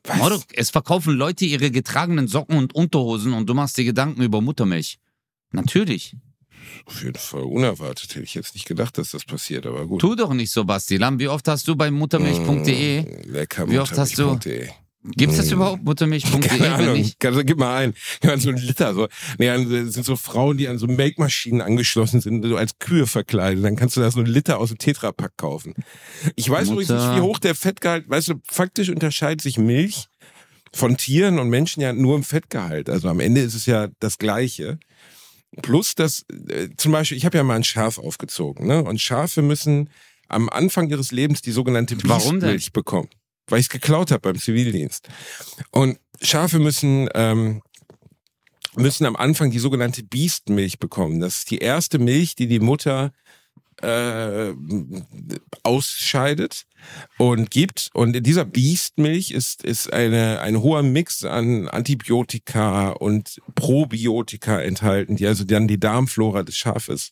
[0.04, 0.18] Was?
[0.18, 4.42] Moruk, es verkaufen Leute ihre getragenen Socken und Unterhosen und du machst dir Gedanken über
[4.42, 4.98] Muttermilch.
[5.52, 6.16] Natürlich.
[6.86, 8.10] Auf jeden Fall unerwartet.
[8.16, 10.02] Hätte ich jetzt nicht gedacht, dass das passiert, aber gut.
[10.02, 10.98] Tu doch nicht so, Basti.
[10.98, 13.02] Lam, wie oft hast du bei muttermilch.de?
[13.02, 14.70] Mm, Lecker Wie oft hast du- Muttermilch.de.
[15.18, 15.54] Gibt's das Mm.
[15.56, 16.40] überhaupt, muttermilch.de?
[16.40, 17.12] Keine Ahnung.
[17.24, 17.94] Also, gib mal ein.
[18.24, 18.94] Mal so ein Liter.
[18.94, 19.10] So.
[19.38, 23.66] Nee, das sind so Frauen, die an so Melkmaschinen angeschlossen sind, so als Kühe verkleidet.
[23.66, 25.74] Dann kannst du da so ein Liter aus dem Tetrapack kaufen.
[26.38, 27.08] Ich weiß übrigens Mutter.
[27.10, 30.06] nicht, wie hoch der Fettgehalt, weißt du, faktisch unterscheidet sich Milch
[30.74, 32.90] von Tieren und Menschen ja nur im Fettgehalt.
[32.90, 34.80] Also am Ende ist es ja das Gleiche.
[35.62, 38.84] Plus, dass äh, zum Beispiel, ich habe ja mal ein Schaf aufgezogen, ne?
[38.84, 39.90] Und Schafe müssen
[40.28, 41.96] am Anfang ihres Lebens die sogenannte?
[41.96, 43.10] Biestmilch bekommen,
[43.48, 45.10] weil ich es geklaut habe beim Zivildienst.
[45.72, 47.62] Und Schafe müssen ähm,
[48.76, 51.20] müssen am Anfang die sogenannte Biestmilch bekommen.
[51.20, 53.14] Das ist die erste Milch, die die Mutter
[53.82, 54.54] äh,
[55.64, 56.66] ausscheidet
[57.18, 57.90] und gibt.
[57.94, 65.16] Und in dieser Biestmilch ist, ist eine, ein hoher Mix an Antibiotika und Probiotika enthalten,
[65.16, 67.12] die also dann die Darmflora des Schafes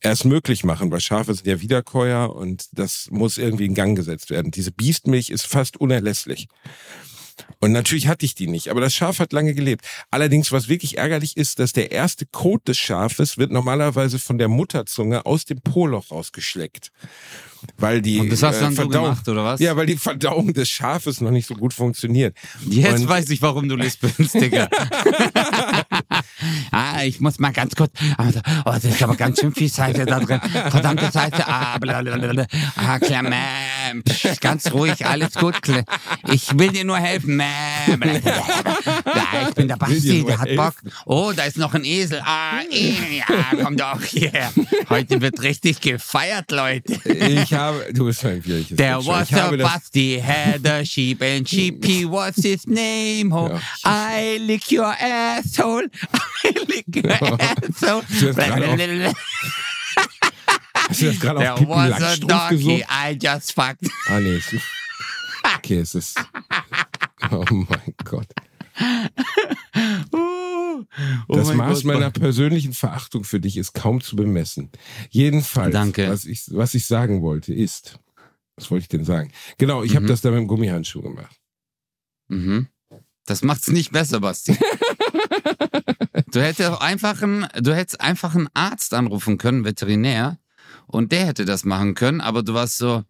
[0.00, 4.30] erst möglich machen, weil Schafe sind ja Wiederkäuer und das muss irgendwie in Gang gesetzt
[4.30, 4.50] werden.
[4.50, 6.48] Diese Biestmilch ist fast unerlässlich.
[7.60, 9.84] Und natürlich hatte ich die nicht, aber das Schaf hat lange gelebt.
[10.10, 14.48] Allerdings, was wirklich ärgerlich ist, dass der erste Kot des Schafes wird normalerweise von der
[14.48, 16.90] Mutterzunge aus dem Poloch rausgeschleckt.
[17.78, 19.60] Weil die Und das hast du äh, dann so Verdauung, gemacht, oder was?
[19.60, 22.36] ja, weil die Verdauung des Schafes noch nicht so gut funktioniert.
[22.68, 24.68] Jetzt Und- weiß ich, warum du lispelst, Digga.
[26.72, 27.92] ah, ich muss mal ganz kurz.
[28.18, 30.40] Oh, das ist aber ganz schön viel Seite da drin.
[30.70, 31.46] Verdammte Seite.
[31.46, 32.46] Ah, blablabla.
[32.76, 34.04] ah Clement.
[34.04, 35.56] Psch, Ganz ruhig, alles gut.
[36.32, 37.36] Ich will dir nur helfen.
[37.36, 38.42] Blablabla.
[39.14, 40.74] Ja, ich bin der Basti, der hat Bock.
[41.04, 42.20] Oh, da ist noch ein Esel.
[42.24, 43.24] Ah, eh, ja,
[43.62, 44.52] komm doch hierher.
[44.88, 46.94] Heute wird richtig gefeiert, Leute.
[47.08, 49.06] Ich habe, du bist ein There Mensch.
[49.06, 53.32] was a Basti had a sheep and sheepy what's his name?
[53.32, 53.60] Oh, Ja.
[53.84, 55.88] I lick your asshole.
[56.86, 57.40] Du das gerade auf-
[60.88, 62.82] hast du das gerade auf Pippen was a Langstrumpf gesungen?
[62.90, 63.90] I just fucked.
[64.08, 64.64] Ah, nee, es ist,
[65.56, 66.18] okay, es ist,
[67.30, 68.28] oh mein Gott.
[70.12, 70.84] Oh,
[71.28, 71.84] Das mein Maß Gott.
[71.84, 74.70] meiner persönlichen Verachtung für dich ist kaum zu bemessen.
[75.10, 76.08] Jedenfalls, Danke.
[76.10, 77.98] Was, ich, was ich sagen wollte, ist,
[78.56, 79.32] was wollte ich denn sagen?
[79.58, 80.08] Genau, ich habe Mhm.
[80.08, 81.36] das da mit dem Gummihandschuh gemacht.
[82.28, 82.68] Mhm.
[83.26, 84.56] Das macht's nicht besser, Basti.
[86.32, 90.38] Du hättest auch einfach einen, du hättest einfach einen Arzt anrufen können, Veterinär,
[90.86, 93.04] und der hätte das machen können, aber du warst so,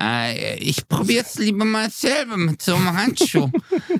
[0.00, 3.50] äh, ich probier's lieber mal selber mit so einem Handschuh.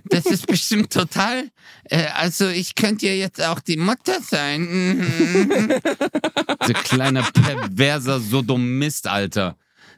[0.04, 1.50] Das ist bestimmt total,
[1.84, 5.80] äh, also ich könnte ja jetzt auch die Mutter sein.
[6.66, 9.56] so kleiner perverser Sodomist, Alter.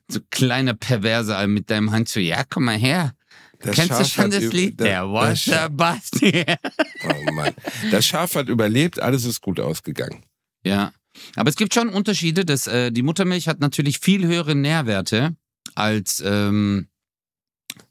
[0.08, 2.20] So kleiner perverser mit deinem Handschuh.
[2.20, 3.14] Ja, komm mal her.
[3.60, 4.80] Das Kennst du Schaf schon hat das Lied?
[4.80, 6.44] Der das Wasser Schaf- Basti.
[7.28, 7.54] Oh Mann.
[7.90, 10.24] Das Schaf hat überlebt, alles ist gut ausgegangen.
[10.64, 10.92] Ja,
[11.36, 12.44] aber es gibt schon Unterschiede.
[12.44, 15.36] Das, äh, die Muttermilch hat natürlich viel höhere Nährwerte
[15.74, 16.88] als ähm,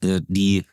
[0.03, 0.65] äh, die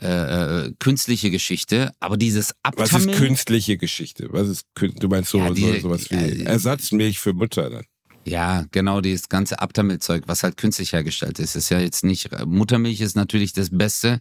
[0.00, 1.92] äh, äh, künstliche Geschichte.
[2.00, 4.28] Aber dieses Was ist Abtammeln, künstliche Geschichte?
[4.30, 7.84] Was ist du meinst so, Ja, die- so sowas wie äh, Ersatzmilch für Mutter dann?
[8.26, 12.28] Ja, genau, dieses ganze Abtammelzeug, was halt künstlich hergestellt ist, ist ja jetzt nicht.
[12.44, 14.20] Muttermilch ist natürlich das Beste,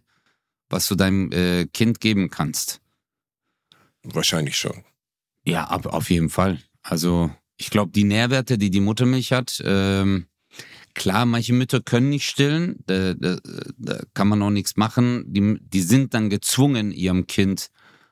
[0.70, 2.82] was du deinem äh, Kind geben kannst.
[4.03, 4.84] Wahrscheinlich schon.
[5.43, 6.60] Ja, ab, auf jeden Fall.
[6.84, 10.28] Also ich glaube, die Nährwerte, die die Muttermilch hat, ähm,
[10.93, 13.38] klar, manche Mütter können nicht stillen, da, da,
[13.78, 15.26] da kann man auch nichts machen.
[15.28, 17.70] Die, die sind dann gezwungen, ihrem Kind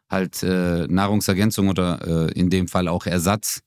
[0.09, 3.61] halt äh, Nahrungsergänzung oder äh, in dem Fall auch Ersatz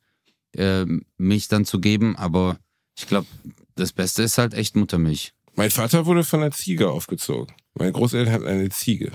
[0.56, 0.86] äh,
[1.16, 2.16] Milch dann zu geben.
[2.16, 2.58] Aber
[2.98, 3.26] ich glaube,
[3.74, 5.32] das Beste ist halt echt Muttermilch.
[5.54, 7.54] Mein Vater wurde von einer Ziege aufgezogen.
[7.74, 9.12] Meine Großeltern hatten eine Ziege.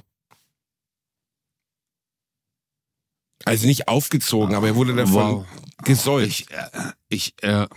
[3.45, 5.45] Also nicht aufgezogen, aber er wurde davon Wow.
[5.83, 6.27] gesäugt.
[6.27, 7.67] Ich, äh, ich, äh,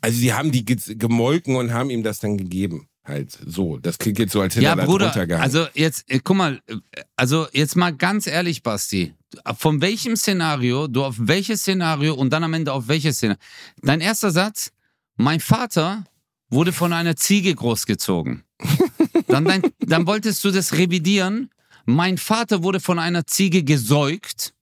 [0.00, 2.88] Also sie haben die ge gemolken und haben ihm das dann gegeben.
[3.04, 3.78] Halt so.
[3.78, 6.76] Das klingt jetzt so, als hätte Ja, er Bruder, also jetzt, äh, guck mal, äh,
[7.16, 9.14] also jetzt mal ganz ehrlich, Basti.
[9.56, 13.40] Von welchem Szenario, du auf welches Szenario und dann am Ende auf welches Szenario?
[13.82, 14.72] Dein erster Satz,
[15.16, 16.04] mein Vater
[16.50, 18.44] wurde von einer Ziege großgezogen.
[19.26, 21.50] Dann, dein, dann wolltest du das revidieren.
[21.86, 24.54] Mein Vater wurde von einer Ziege gesäugt.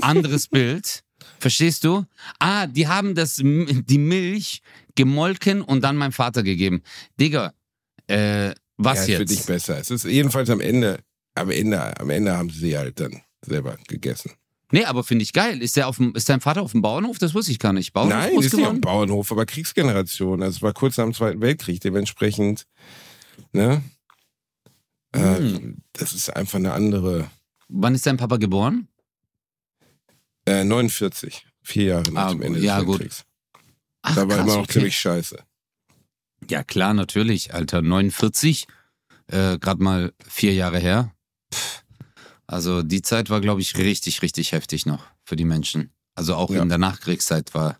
[0.00, 1.02] Anderes Bild.
[1.38, 2.04] Verstehst du?
[2.38, 4.60] Ah, die haben das, die Milch
[4.96, 6.82] gemolken und dann meinem Vater gegeben.
[7.18, 7.52] Digga,
[8.06, 9.46] äh, was ja, ist für dich jetzt?
[9.46, 9.78] besser.
[9.78, 11.00] Es ist jedenfalls am Ende,
[11.34, 14.32] am Ende, am Ende haben sie halt dann selber gegessen.
[14.70, 15.62] Nee, aber finde ich geil.
[15.62, 17.18] Ist, der auf dem, ist dein Vater auf dem Bauernhof?
[17.18, 17.92] Das wusste ich gar nicht.
[17.94, 20.42] Bauernhof Nein, ist nicht auf dem Bauernhof, aber Kriegsgeneration.
[20.42, 22.66] Also es war kurz nach dem Zweiten Weltkrieg, dementsprechend,
[23.52, 23.82] ne?
[25.12, 25.78] Äh, Hm.
[25.94, 27.30] das ist einfach eine andere.
[27.68, 28.88] Wann ist dein Papa geboren?
[30.44, 33.00] Äh, 49, vier Jahre nach Ah, dem Ende ja, des gut.
[33.00, 33.24] Weltkriegs.
[34.02, 34.72] Ach, Da war krass, immer noch okay.
[34.74, 35.38] ziemlich scheiße.
[36.50, 37.80] Ja, klar, natürlich, Alter.
[37.82, 38.66] 49,
[39.28, 41.12] äh, gerade mal vier Jahre her.
[41.52, 41.84] Pff.
[42.50, 45.90] Also die Zeit war, glaube ich, richtig, richtig heftig noch für die Menschen.
[46.14, 46.62] Also auch Ja.
[46.62, 47.78] in der Nachkriegszeit war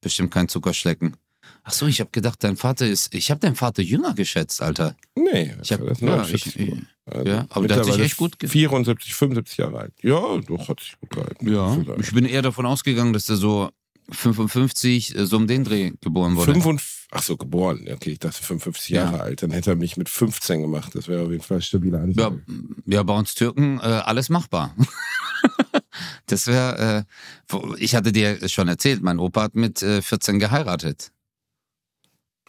[0.00, 1.16] bestimmt kein Zuckerschlecken.
[1.64, 3.12] Ach so, ich habe gedacht, dein Vater ist.
[3.14, 4.96] Ich habe deinen Vater jünger geschätzt, Alter.
[5.16, 6.74] Nee, Ich hab- das ist ja, 49 ich- ich-.
[7.06, 9.92] Also ja, aber der hat sich echt gut ge- 74, 75 Jahre alt.
[10.02, 11.52] Ja, doch, hat sich gut gehalten.
[11.52, 11.74] Ja.
[11.74, 12.00] Vielleicht.
[12.00, 13.70] Ich bin eher davon ausgegangen, dass der so
[14.10, 16.52] 55, äh, so um den Dreh geboren wurde.
[16.52, 17.86] 55, ach so, geboren.
[17.92, 19.04] Okay, ich dachte 55 Ja.
[19.04, 19.42] Jahre alt.
[19.42, 20.94] Dann hätte er mich mit 15 gemacht.
[20.94, 22.32] Das wäre auf jeden Fall eine stabile Ja,
[22.86, 24.74] ja, bei uns Türken äh, alles machbar.
[26.26, 27.06] das wäre,
[27.50, 31.10] äh, ich hatte dir schon erzählt, mein Opa hat mit äh, 14 geheiratet.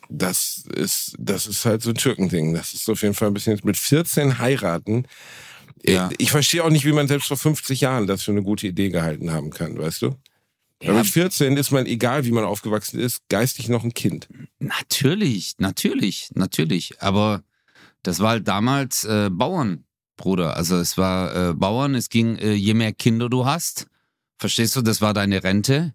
[0.10, 2.54] Das ist, das ist halt so ein Türkending.
[2.54, 5.08] Das ist auf jeden Fall ein bisschen mit 14 heiraten.
[5.84, 6.10] Ja.
[6.18, 8.90] Ich verstehe auch nicht, wie man selbst vor 50 Jahren das für eine gute Idee
[8.90, 10.16] gehalten haben kann, weißt du?
[10.80, 14.28] Weil Ja, mit 14 ist man, egal wie man aufgewachsen ist, geistig noch ein Kind.
[14.60, 17.02] natürlich, natürlich, natürlich.
[17.02, 17.44] Aber
[18.04, 19.86] das war halt damals äh, Bauern,
[20.18, 20.56] Bruder.
[20.56, 23.88] Also es war äh, Bauern, es ging, äh, je mehr Kinder du hast,
[24.38, 25.94] verstehst du, das war deine Rente.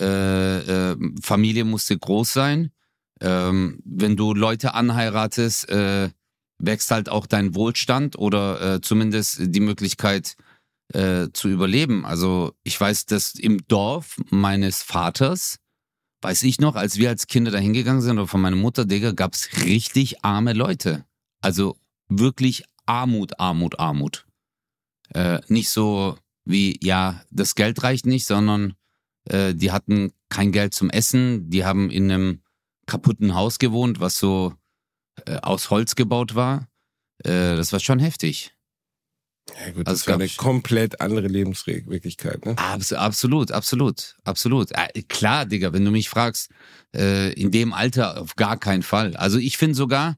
[0.00, 2.72] Äh, äh, Familie musste groß sein.
[3.20, 6.10] Ähm, wenn du Leute anheiratest, äh,
[6.58, 10.36] wächst halt auch dein Wohlstand oder zumindest die Möglichkeit
[10.94, 12.04] äh, zu überleben.
[12.04, 15.58] Also ich weiß, dass im Dorf meines Vaters,
[16.22, 19.12] weiß ich noch, als wir als Kinder da hingegangen sind oder von meiner Mutter, Digga,
[19.12, 21.04] gab's richtig arme Leute.
[21.40, 21.76] Also
[22.08, 24.26] wirklich Armut, Armut, Armut.
[25.14, 28.74] Äh, nicht so wie, ja, das Geld reicht nicht, sondern
[29.28, 32.42] äh, die hatten kein Geld zum Essen, die haben in einem
[32.86, 34.54] kaputten Haus gewohnt, was so
[35.26, 36.68] äh, aus Holz gebaut war.
[37.18, 38.54] Äh, das war schon heftig.
[39.50, 42.56] Ja gut, Also das war eine komplett andere Lebenswirklichkeit, ne?
[42.58, 44.70] Abs absolut, absolut, absolut.
[44.72, 46.50] Äh, klar, Digga, wenn du mich fragst,
[46.94, 49.16] äh, in dem Alter auf gar keinen Fall.
[49.16, 50.16] Also ich finde sogar,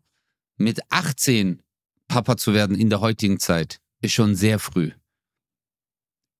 [0.56, 1.62] mit 18
[2.08, 4.92] Papa zu werden in der heutigen Zeit ist schon sehr früh.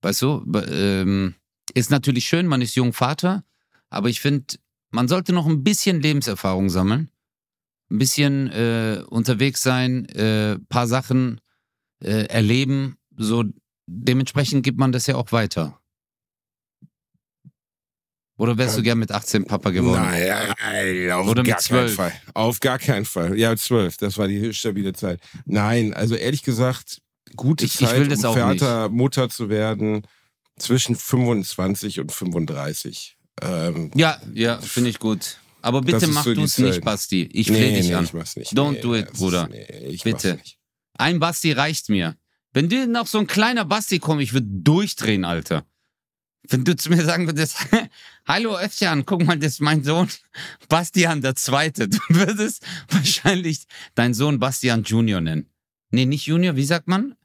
[0.03, 1.35] Weißt du, ähm,
[1.72, 3.45] ist natürlich schön, man ist jung Vater,
[3.89, 4.57] aber ich finde,
[4.91, 7.11] man sollte noch ein bisschen Lebenserfahrung sammeln,
[7.91, 11.41] ein bisschen äh, unterwegs sein, äh, paar Sachen
[12.05, 13.44] äh, erleben, so
[13.86, 15.80] dementsprechend gibt man das ja auch weiter.
[18.36, 20.02] Oder wärst du gern mit 18 Papa geworden?
[20.02, 21.94] Nein, auf Oder gar keinen 12.
[21.94, 22.12] Fall.
[22.34, 23.38] Auf gar keinen Fall.
[23.38, 25.20] Ja, zwölf, das war die stabile Zeit.
[25.44, 27.00] Nein, also ehrlich gesagt,
[27.36, 30.02] gute Ich- ich Zeit, will das um auch Vater, Mutter zu werden,
[30.59, 33.16] zwischen 25 und 35.
[33.40, 35.38] Ähm, Ja, ja, finde ich gut.
[35.62, 36.84] Aber bitte mach so du es nicht.
[36.84, 37.22] Basti.
[37.32, 38.05] Ich nee, flehe dich nee, an.
[38.05, 38.52] ich mach's nicht.
[38.52, 39.48] Don't nee, do it, ist- Bruder.
[39.48, 40.34] Nee, ich Bitte.
[40.34, 40.59] Mach's nicht.
[40.95, 42.16] Ein Basti reicht mir.
[42.53, 45.66] Wenn dir noch so ein kleiner Basti kommt, ich würde durchdrehen, Alter.
[46.49, 47.57] Wenn du zu mir sagen würdest,
[48.26, 50.09] hallo Öfjan, guck mal, das ist mein Sohn
[50.68, 51.88] Bastian der Zweite.
[51.88, 55.49] Du würdest wahrscheinlich deinen Sohn Bastian Junior nennen.
[55.90, 57.16] Nee, nicht Junior, wie sagt man?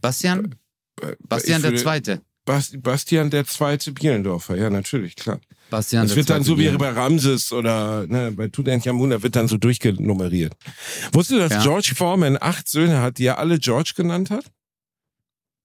[0.00, 0.54] Bastian?
[1.00, 2.22] Äh, Bastian ich der Zweite.
[2.44, 5.40] Bas- Bastian der Zweite Bielendorfer, ja, natürlich, klar.
[5.70, 9.48] Bastian Das wird dann so wie bei Ramses oder ne, bei Tutanchamun, da wird dann
[9.48, 10.52] so durchgenummeriert.
[11.12, 11.62] Wusstest du, dass Ja.
[11.62, 14.44] George Foreman acht Söhne hat, die er alle George genannt hat?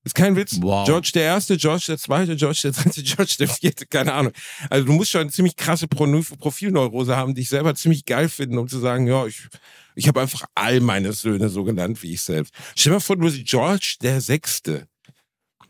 [0.06, 0.58] Ist kein Witz.
[0.62, 0.86] Wow.
[0.88, 4.32] George der Erste, George der Zweite, George der Dritte, George der Vierte, keine Ahnung.
[4.70, 6.06] Also du musst schon eine ziemlich krasse Pro
[6.38, 9.48] Profilneurose haben, dich selber ziemlich geil finden, um zu sagen, ja, ich,
[9.96, 12.54] ich habe einfach all meine Söhne so genannt wie ich selbst.
[12.78, 14.88] Stell dir mal vor, du bist George der Sechste.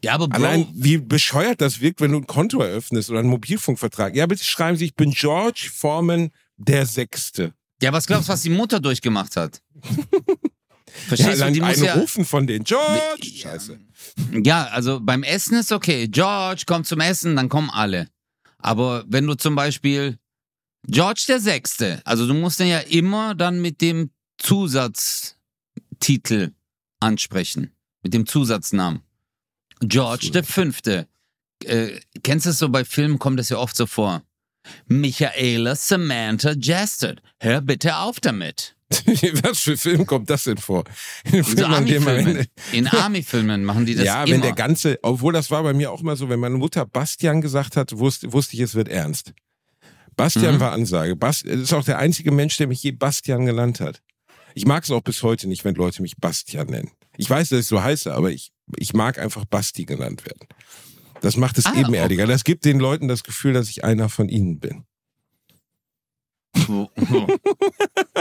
[0.03, 3.29] Ja, aber Bro, Allein wie bescheuert das wirkt, wenn du ein Konto eröffnest oder einen
[3.29, 4.15] Mobilfunkvertrag.
[4.15, 7.53] Ja, bitte schreiben Sie, ich bin George Foreman der Sechste.
[7.81, 9.61] ja, was glaubst du, was die Mutter durchgemacht hat?
[10.89, 11.93] Ja, Verstehst du, allein die muss ja...
[11.93, 13.23] Rufen von den George.
[13.23, 13.79] Scheiße.
[14.43, 16.07] Ja, also beim Essen ist okay.
[16.07, 18.09] George kommt zum Essen, dann kommen alle.
[18.57, 20.17] Aber wenn du zum Beispiel
[20.87, 26.53] George der Sechste, also du musst den ja immer dann mit dem Zusatztitel
[26.99, 27.71] ansprechen,
[28.01, 29.01] mit dem Zusatznamen.
[29.81, 31.07] George der Fünfte.
[31.63, 34.23] Äh, kennst du es so bei Filmen, kommt das ja oft so vor.
[34.87, 38.75] Michaela Samantha Jastard, hör bitte auf damit.
[39.43, 40.83] Was für Film kommt das denn vor?
[41.25, 44.33] In In so Army-Filmen Ende- In Army-Filmen machen die das ja, immer.
[44.33, 47.41] wenn der ganze, obwohl das war bei mir auch immer so, wenn meine Mutter Bastian
[47.41, 49.33] gesagt hat, wusste, wusste ich, es wird ernst.
[50.15, 50.59] Bastian Mhm.
[50.59, 51.15] war Ansage.
[51.15, 54.01] Bas, das ist auch der einzige Mensch, der mich je Bastian genannt hat.
[54.55, 56.91] Ich mag es auch bis heute nicht, wenn Leute mich Bastian nennen.
[57.15, 60.47] Ich weiß, dass ich so heiße, aber ich, ich mag einfach Basti genannt werden.
[61.21, 62.25] Das macht es Ah, ebenerdiger.
[62.27, 64.85] Das gibt den Leuten das Gefühl, dass ich einer von ihnen bin.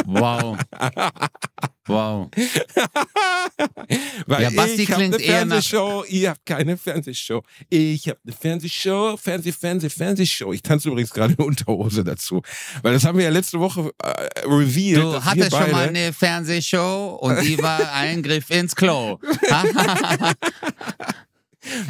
[0.04, 0.58] Wow.
[1.88, 2.30] Wow.
[4.26, 7.42] Weil Ja, Basti ich hab klingt eine Fernsehshow, ihr habt keine Fernsehshow.
[7.70, 10.52] Ich hab eine Fernsehshow, Fernseh, Fernseh, Fernsehshow.
[10.52, 12.42] Ich tanze übrigens gerade in Unterhose dazu.
[12.82, 15.02] Weil das haben wir ja letzte Woche äh, revealed.
[15.02, 19.18] Du hattest schon mal eine Fernsehshow und die war ein Griff ins Klo.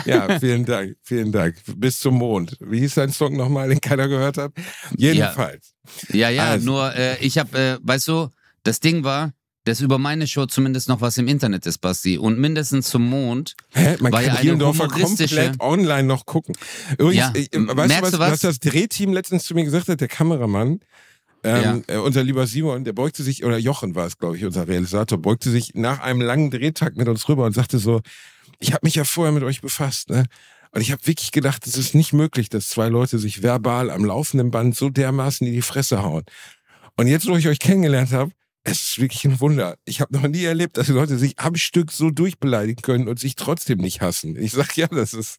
[0.06, 1.56] Ja, vielen Dank, vielen Dank.
[1.76, 2.56] Bis zum Mond.
[2.60, 4.52] Wie hieß dein Song nochmal, den keiner gehört hat?
[4.96, 5.74] Jedenfalls.
[6.12, 6.66] ja, ja, Also.
[6.66, 8.28] nur äh, ich habe, äh, weißt du,
[8.64, 9.32] das Ding war,
[9.68, 12.18] dass über meine Show zumindest noch was im Internet ist, Basti.
[12.18, 13.54] Und mindestens zum Mond.
[13.74, 13.96] Hä?
[14.00, 16.56] Man kann ja Bielendorfer komplett online noch gucken.
[16.98, 18.30] Übrigens, Ja, ich, m- weißt du merkst was, du was?
[18.32, 20.80] was das Drehteam letztens zu mir gesagt hat, der Kameramann,
[21.44, 24.66] ähm, äh, unser lieber Simon, der beugte sich, oder Jochen war es, glaube ich, unser
[24.66, 28.00] Realisator, beugte sich nach einem langen Drehtag mit uns rüber und sagte so,
[28.58, 30.24] ich habe mich ja vorher mit euch befasst, ne?
[30.72, 34.04] Und ich habe wirklich gedacht, es ist nicht möglich, dass zwei Leute sich verbal am
[34.04, 36.24] laufenden Band so dermaßen in die Fresse hauen.
[36.96, 38.32] Und jetzt, wo ich euch kennengelernt habe,
[38.70, 39.76] es ist wirklich ein Wunder.
[39.84, 43.34] Ich habe noch nie erlebt, dass Leute sich am Stück so durchbeleidigen können und sich
[43.36, 44.36] trotzdem nicht hassen.
[44.36, 45.38] Ich sag ja, das ist,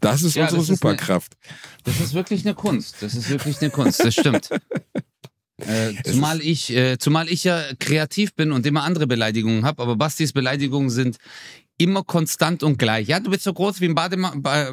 [0.00, 1.34] das ist Ja, unsere das ist eine- Superkraft.
[1.84, 2.96] Das ist wirklich eine Kunst.
[3.00, 4.00] Das ist wirklich eine Kunst.
[4.04, 4.48] Das stimmt.
[5.60, 9.96] Äh, zumal ich, äh, zumal ich ja kreativ bin und immer andere Beleidigungen habe, aber
[9.96, 11.16] Bastis Beleidigungen sind
[11.78, 13.08] immer konstant und gleich.
[13.08, 14.72] Ja, du bist so groß wie ein Badema ba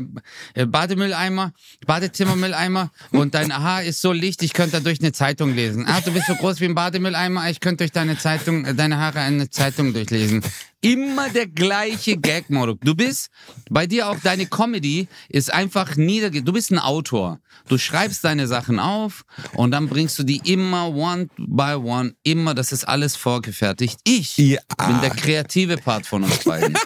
[0.54, 1.54] äh, Bademülleimer,
[1.86, 5.86] Badezimmermülleimer und dein Haar ist so licht, ich könnte durch eine Zeitung lesen.
[5.88, 8.98] Ah, du bist so groß wie ein Bademülleimer, ich könnte durch deine Zeitung, äh, deine
[8.98, 10.42] Haare eine Zeitung durchlesen.
[10.86, 12.78] Immer der gleiche Gag-Modus.
[12.82, 13.30] Du bist,
[13.70, 16.44] bei dir auch deine Comedy ist einfach niederge...
[16.44, 17.40] Du bist ein Autor.
[17.68, 19.24] Du schreibst deine Sachen auf
[19.54, 24.00] und dann bringst du die immer one by one, immer, das ist alles vorgefertigt.
[24.04, 24.60] Ich Ja.
[24.88, 26.78] bin der kreative Part von uns beiden.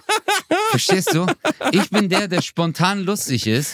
[0.72, 1.26] Verstehst du?
[1.72, 3.74] Ich bin der, der spontan lustig ist.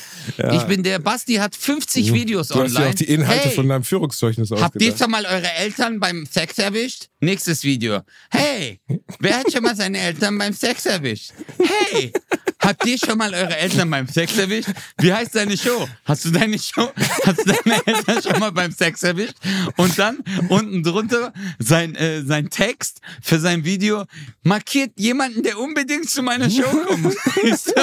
[0.51, 2.89] Ich bin der, Basti hat 50 Videos Du hast ja online.
[2.89, 4.99] auch die Inhalte hey, von deinem Führungszeugnis Habt ihr ausgedacht.
[4.99, 7.07] schon mal eure Eltern beim Sex erwischt?
[7.19, 8.01] Nächstes Video.
[8.29, 8.79] Hey,
[9.19, 11.31] wer hat schon mal seine Eltern beim Sex erwischt?
[11.57, 12.11] Hey,
[12.59, 14.69] habt ihr schon mal eure Eltern beim Sex erwischt?
[14.97, 15.87] Wie heißt deine Show?
[16.05, 16.91] Hast du deine Show,
[17.25, 19.35] hast du deine Eltern schon mal beim Sex erwischt?
[19.77, 20.17] Und dann
[20.49, 24.05] unten drunter sein, äh, sein Text für sein Video
[24.43, 26.63] markiert jemanden, der unbedingt zu meiner Show
[26.97, 27.15] muss.
[27.43, 27.73] Ich so,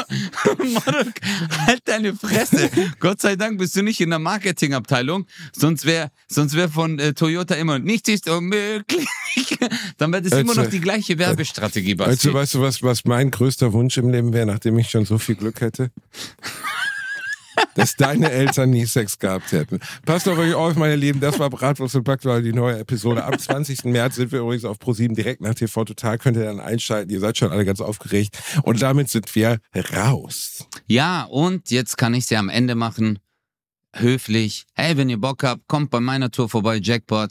[1.67, 2.71] halt deine Fresse.
[2.99, 7.13] Gott sei Dank bist du nicht in der Marketingabteilung, sonst wäre sonst wär von äh,
[7.15, 9.07] Toyota immer nichts ist unmöglich.
[9.99, 12.29] Dann wäre das immer noch die gleiche Werbestrategie, Weißt Basti.
[12.29, 15.19] du, weißt du, was, was mein größter Wunsch im Leben wäre, nachdem ich schon so
[15.19, 15.91] viel Glück hätte?
[17.75, 19.81] dass deine Eltern nie Sex gehabt hätten.
[20.07, 21.21] Passt auf euch auf, meine Lieben.
[21.21, 23.25] Das war Bratwurst und Backwahl, die neue Episode.
[23.25, 23.85] Am 20.
[23.85, 26.17] März sind wir übrigens auf ProSieben direkt nach TV Total.
[26.17, 27.11] Könnt ihr dann einschalten.
[27.11, 28.39] Ihr seid schon alle ganz aufgeregt.
[28.63, 29.59] Und damit sind wir
[29.95, 30.67] raus.
[30.87, 33.19] Ja, und jetzt kann ich sie am Ende machen
[33.95, 34.65] höflich.
[34.75, 37.31] Hey, wenn ihr Bock habt, kommt bei meiner Tour vorbei, Jackpot.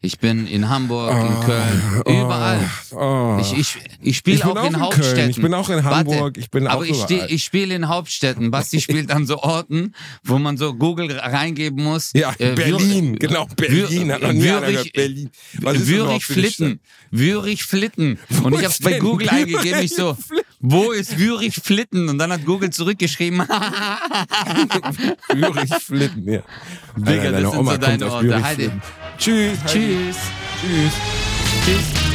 [0.00, 2.70] Ich bin in Hamburg, in Oh, Köln, oh, überall.
[2.92, 3.38] oh.
[3.40, 5.14] Ich, ich, ich spiele auch, auch in in Hauptstädten.
[5.16, 7.88] Köln, ich bin auch in Hamburg, Warte, ich bin auch aber ich, ich spiele in
[7.88, 8.50] Hauptstädten.
[8.50, 9.94] Basti spielt an so Orten,
[10.24, 12.10] wo man so Google reingeben muss.
[12.14, 14.10] Ja, Äh, Berlin, Wür- genau, Berlin.
[14.10, 14.92] Wür- hat noch nie Würich-.
[14.92, 15.30] Berlin.
[15.60, 16.80] Was Würich Flitten.
[17.10, 18.18] Würich Flitten.
[18.42, 20.16] Und ich hab's bei Google eingegeben, ich so?
[20.60, 22.08] wo ist Würich Flitten?
[22.08, 23.38] Und dann hat Google zurückgeschrieben?
[25.28, 26.42] Würich Flitten, ja.
[26.96, 28.42] Digga, das sind so deine Orte.
[29.18, 29.58] Tschüss.
[29.66, 30.16] Tschüss.
[30.60, 30.92] Tschüss.
[31.64, 32.09] Tschüss.